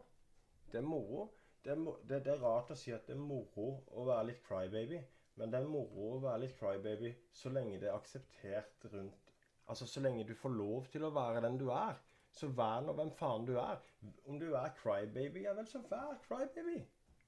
Det 0.72 0.82
er 0.82 0.88
moro. 0.88 1.28
Det 1.64 1.72
er, 1.74 1.84
det, 2.10 2.20
det 2.26 2.34
er, 2.34 2.42
rart 2.44 2.72
å 2.72 2.80
si 2.80 2.94
at 2.96 3.08
det 3.08 3.16
er 3.16 3.22
moro 3.22 3.70
å 3.92 4.04
være 4.08 4.30
litt 4.30 4.44
crybaby, 4.48 5.00
men 5.38 5.52
det 5.52 5.60
er 5.60 5.70
moro 5.70 6.12
å 6.16 6.20
være 6.24 6.46
litt 6.46 6.60
crybaby 6.60 7.12
så 7.36 7.52
lenge 7.52 7.80
det 7.82 7.90
er 7.90 7.98
akseptert 7.98 8.88
rundt 8.94 9.34
Altså 9.68 9.84
så 9.92 10.00
lenge 10.00 10.24
du 10.24 10.32
får 10.40 10.54
lov 10.56 10.86
til 10.92 11.04
å 11.04 11.10
være 11.12 11.42
den 11.44 11.58
du 11.60 11.66
er. 11.76 11.98
Så 12.32 12.48
vær 12.56 12.86
nå 12.86 12.94
hvem 12.96 13.10
faen 13.20 13.44
du 13.48 13.58
er. 13.60 13.82
Om 14.24 14.38
du 14.40 14.54
er 14.56 14.72
crybaby, 14.78 15.42
ja 15.44 15.52
vel, 15.58 15.68
så 15.68 15.82
vær 15.90 16.14
crybaby. 16.24 16.78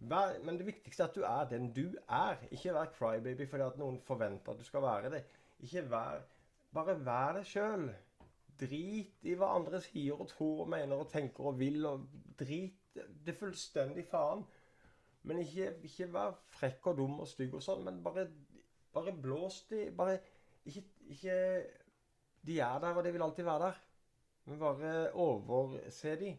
Vær, 0.08 0.38
men 0.48 0.56
det 0.56 0.70
viktigste 0.70 1.04
er 1.04 1.10
at 1.10 1.18
du 1.18 1.26
er 1.28 1.50
den 1.52 1.68
du 1.76 1.98
er. 2.08 2.40
Ikke 2.56 2.78
vær 2.78 2.94
crybaby 2.96 3.48
fordi 3.52 3.66
at 3.66 3.80
noen 3.82 4.00
forventer 4.08 4.54
at 4.54 4.62
du 4.62 4.64
skal 4.64 4.86
være 4.88 5.12
det. 5.18 5.26
Ikke 5.68 5.84
vær 5.92 6.24
bare 6.76 6.96
vær 7.04 7.36
deg 7.42 7.50
sjøl. 7.50 7.90
Drit 8.60 9.26
i 9.28 9.36
hva 9.40 9.54
andre 9.58 9.82
sier 9.84 10.20
og 10.20 10.30
tror 10.32 10.66
og 10.66 10.72
mener 10.74 11.00
og 11.00 11.10
tenker 11.12 11.52
og 11.52 11.60
vil. 11.60 11.86
og 11.86 12.08
Drit 12.40 12.80
det 12.96 13.34
er 13.34 13.40
fullstendig 13.40 14.06
faen. 14.10 14.44
Men 15.28 15.42
ikke, 15.44 15.74
ikke 15.84 16.08
vær 16.14 16.36
frekk 16.56 16.92
og 16.92 16.98
dum 16.98 17.20
og 17.20 17.28
stygg 17.28 17.54
og 17.58 17.64
sånn, 17.64 17.84
men 17.86 18.00
bare, 18.04 18.26
bare 18.96 19.14
blås 19.14 19.62
de. 19.72 19.90
Bare 19.96 20.18
ikke, 20.66 20.84
ikke 21.16 21.38
De 22.48 22.60
er 22.64 22.80
der, 22.80 22.96
og 22.96 23.04
de 23.04 23.12
vil 23.12 23.22
alltid 23.22 23.44
være 23.44 23.66
der. 23.66 23.82
Men 24.46 24.60
bare 24.60 24.94
overse 25.12 26.16
de. 26.20 26.32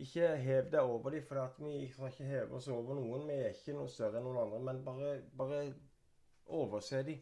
Ikke 0.00 0.36
hev 0.40 0.70
deg 0.72 0.80
over 0.80 1.12
de, 1.12 1.20
for 1.22 1.50
vi 1.60 1.88
skal 1.92 2.08
ikke 2.08 2.24
heve 2.24 2.56
oss 2.56 2.68
over 2.72 2.96
noen. 2.96 3.26
Vi 3.28 3.36
er 3.36 3.52
ikke 3.52 3.76
noe 3.76 3.92
større 3.92 4.18
enn 4.18 4.24
noen 4.26 4.40
andre. 4.46 4.62
Men 4.64 4.80
bare, 4.86 5.10
bare 5.36 5.60
overse 6.46 7.02
de. 7.06 7.18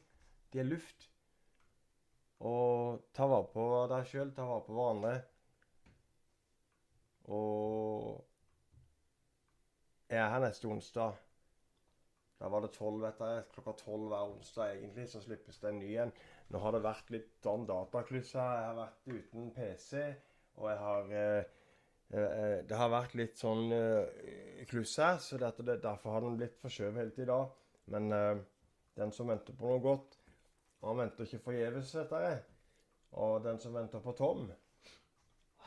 De 0.52 0.62
er 0.62 0.68
luft. 0.68 1.10
Og 2.40 3.02
ta 3.12 3.26
vare 3.28 3.48
på 3.52 3.66
deg 3.90 4.06
sjøl, 4.08 4.30
ta 4.36 4.46
vare 4.48 4.64
på 4.64 4.76
hverandre. 4.76 5.16
Og 7.30 8.22
jeg 10.10 10.18
er 10.18 10.32
her 10.32 10.42
neste 10.42 10.66
onsdag. 10.66 11.18
Da 12.40 12.48
var 12.48 12.64
det 12.64 12.72
tolv, 12.72 13.02
vet 13.04 13.20
jeg. 13.20 13.44
Klokka 13.52 13.74
tolv 13.78 14.08
hver 14.08 14.30
onsdag 14.32 14.72
egentlig, 14.74 15.06
så 15.12 15.20
slippes 15.20 15.60
det 15.60 15.68
en 15.70 15.80
ny 15.82 15.90
en. 16.02 16.12
Nå 16.50 16.62
har 16.64 16.74
det 16.74 16.80
vært 16.86 17.12
litt 17.12 17.34
sånn 17.44 17.66
datakluss 17.68 18.32
her. 18.38 18.54
Jeg 18.56 18.68
har 18.70 18.78
vært 18.78 19.10
uten 19.12 19.50
PC, 19.54 20.06
og 20.56 20.70
jeg 20.70 20.80
har 20.80 21.12
eh, 21.20 21.50
eh, 22.16 22.56
Det 22.66 22.78
har 22.80 22.90
vært 22.90 23.18
litt 23.20 23.36
sånn 23.38 23.68
uh, 23.70 24.64
kluss 24.70 24.96
her, 24.98 25.20
så 25.20 25.38
det, 25.38 25.82
derfor 25.84 26.16
har 26.16 26.24
den 26.24 26.40
blitt 26.40 26.56
forskjøvet 26.62 27.02
helt 27.04 27.20
i 27.20 27.28
dag. 27.28 27.52
Men 27.92 28.08
uh, 28.16 28.40
den 28.96 29.12
som 29.12 29.28
venter 29.28 29.54
på 29.60 29.68
noe 29.68 29.84
godt, 29.84 30.16
han 30.88 31.00
venter 31.02 31.26
ikke 31.26 31.44
forgjeves, 31.44 31.94
vet 31.98 32.12
dere. 32.14 32.34
Og 33.20 33.40
den 33.44 33.58
som 33.60 33.74
venter 33.74 34.02
på 34.04 34.14
Tom, 34.16 34.44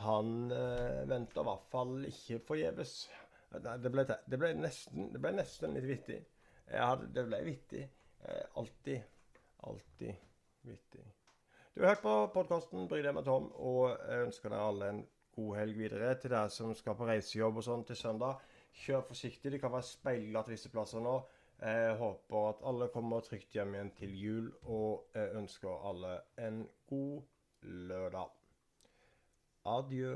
han 0.03 0.51
eh, 0.51 1.03
venter 1.09 1.43
i 1.43 1.47
hvert 1.49 1.65
fall 1.71 1.97
ikke 2.09 2.39
forgjeves. 2.47 2.93
Det 3.53 3.91
ble, 3.93 4.05
det 4.09 4.39
nesten, 4.57 5.11
det 5.13 5.21
ble 5.21 5.33
nesten 5.37 5.75
litt 5.77 5.85
vittig. 5.85 6.21
Hadde, 6.73 7.11
det 7.13 7.25
ble 7.27 7.41
vittig. 7.45 7.83
Eh, 8.23 8.45
alltid. 8.59 9.03
Alltid 9.67 10.15
vittig. 10.61 11.03
Du 11.73 11.81
har 11.81 11.93
hørt 11.93 12.01
på 12.01 12.15
podkasten 12.33 12.87
Bry 12.89 13.01
deg 13.05 13.15
med 13.17 13.25
Tom, 13.25 13.51
og 13.53 13.93
jeg 13.93 14.25
ønsker 14.27 14.51
dere 14.53 14.65
alle 14.71 14.89
en 14.93 15.03
god 15.35 15.55
helg 15.57 15.77
videre. 15.77 16.11
Til 16.21 16.33
dere 16.33 16.49
som 16.53 16.73
skal 16.77 16.97
på 16.97 17.07
reisejobb 17.09 17.61
og 17.61 17.65
sånn 17.65 17.85
til 17.87 17.97
søndag, 17.97 18.41
kjør 18.83 19.05
forsiktig. 19.07 19.53
Det 19.53 19.61
kan 19.61 19.73
være 19.73 19.87
speilglatt 19.87 20.51
visse 20.53 20.71
plasser 20.73 21.03
nå. 21.03 21.15
Jeg 21.61 21.95
håper 21.99 22.49
at 22.49 22.63
alle 22.67 22.87
kommer 22.91 23.23
trygt 23.23 23.53
hjem 23.55 23.75
igjen 23.75 23.91
til 23.97 24.15
jul, 24.19 24.47
og 24.63 25.11
jeg 25.15 25.35
ønsker 25.39 25.85
alle 25.89 26.15
en 26.47 26.63
god 26.89 27.21
lørdag. 27.61 28.31
Adjø. 29.65 30.15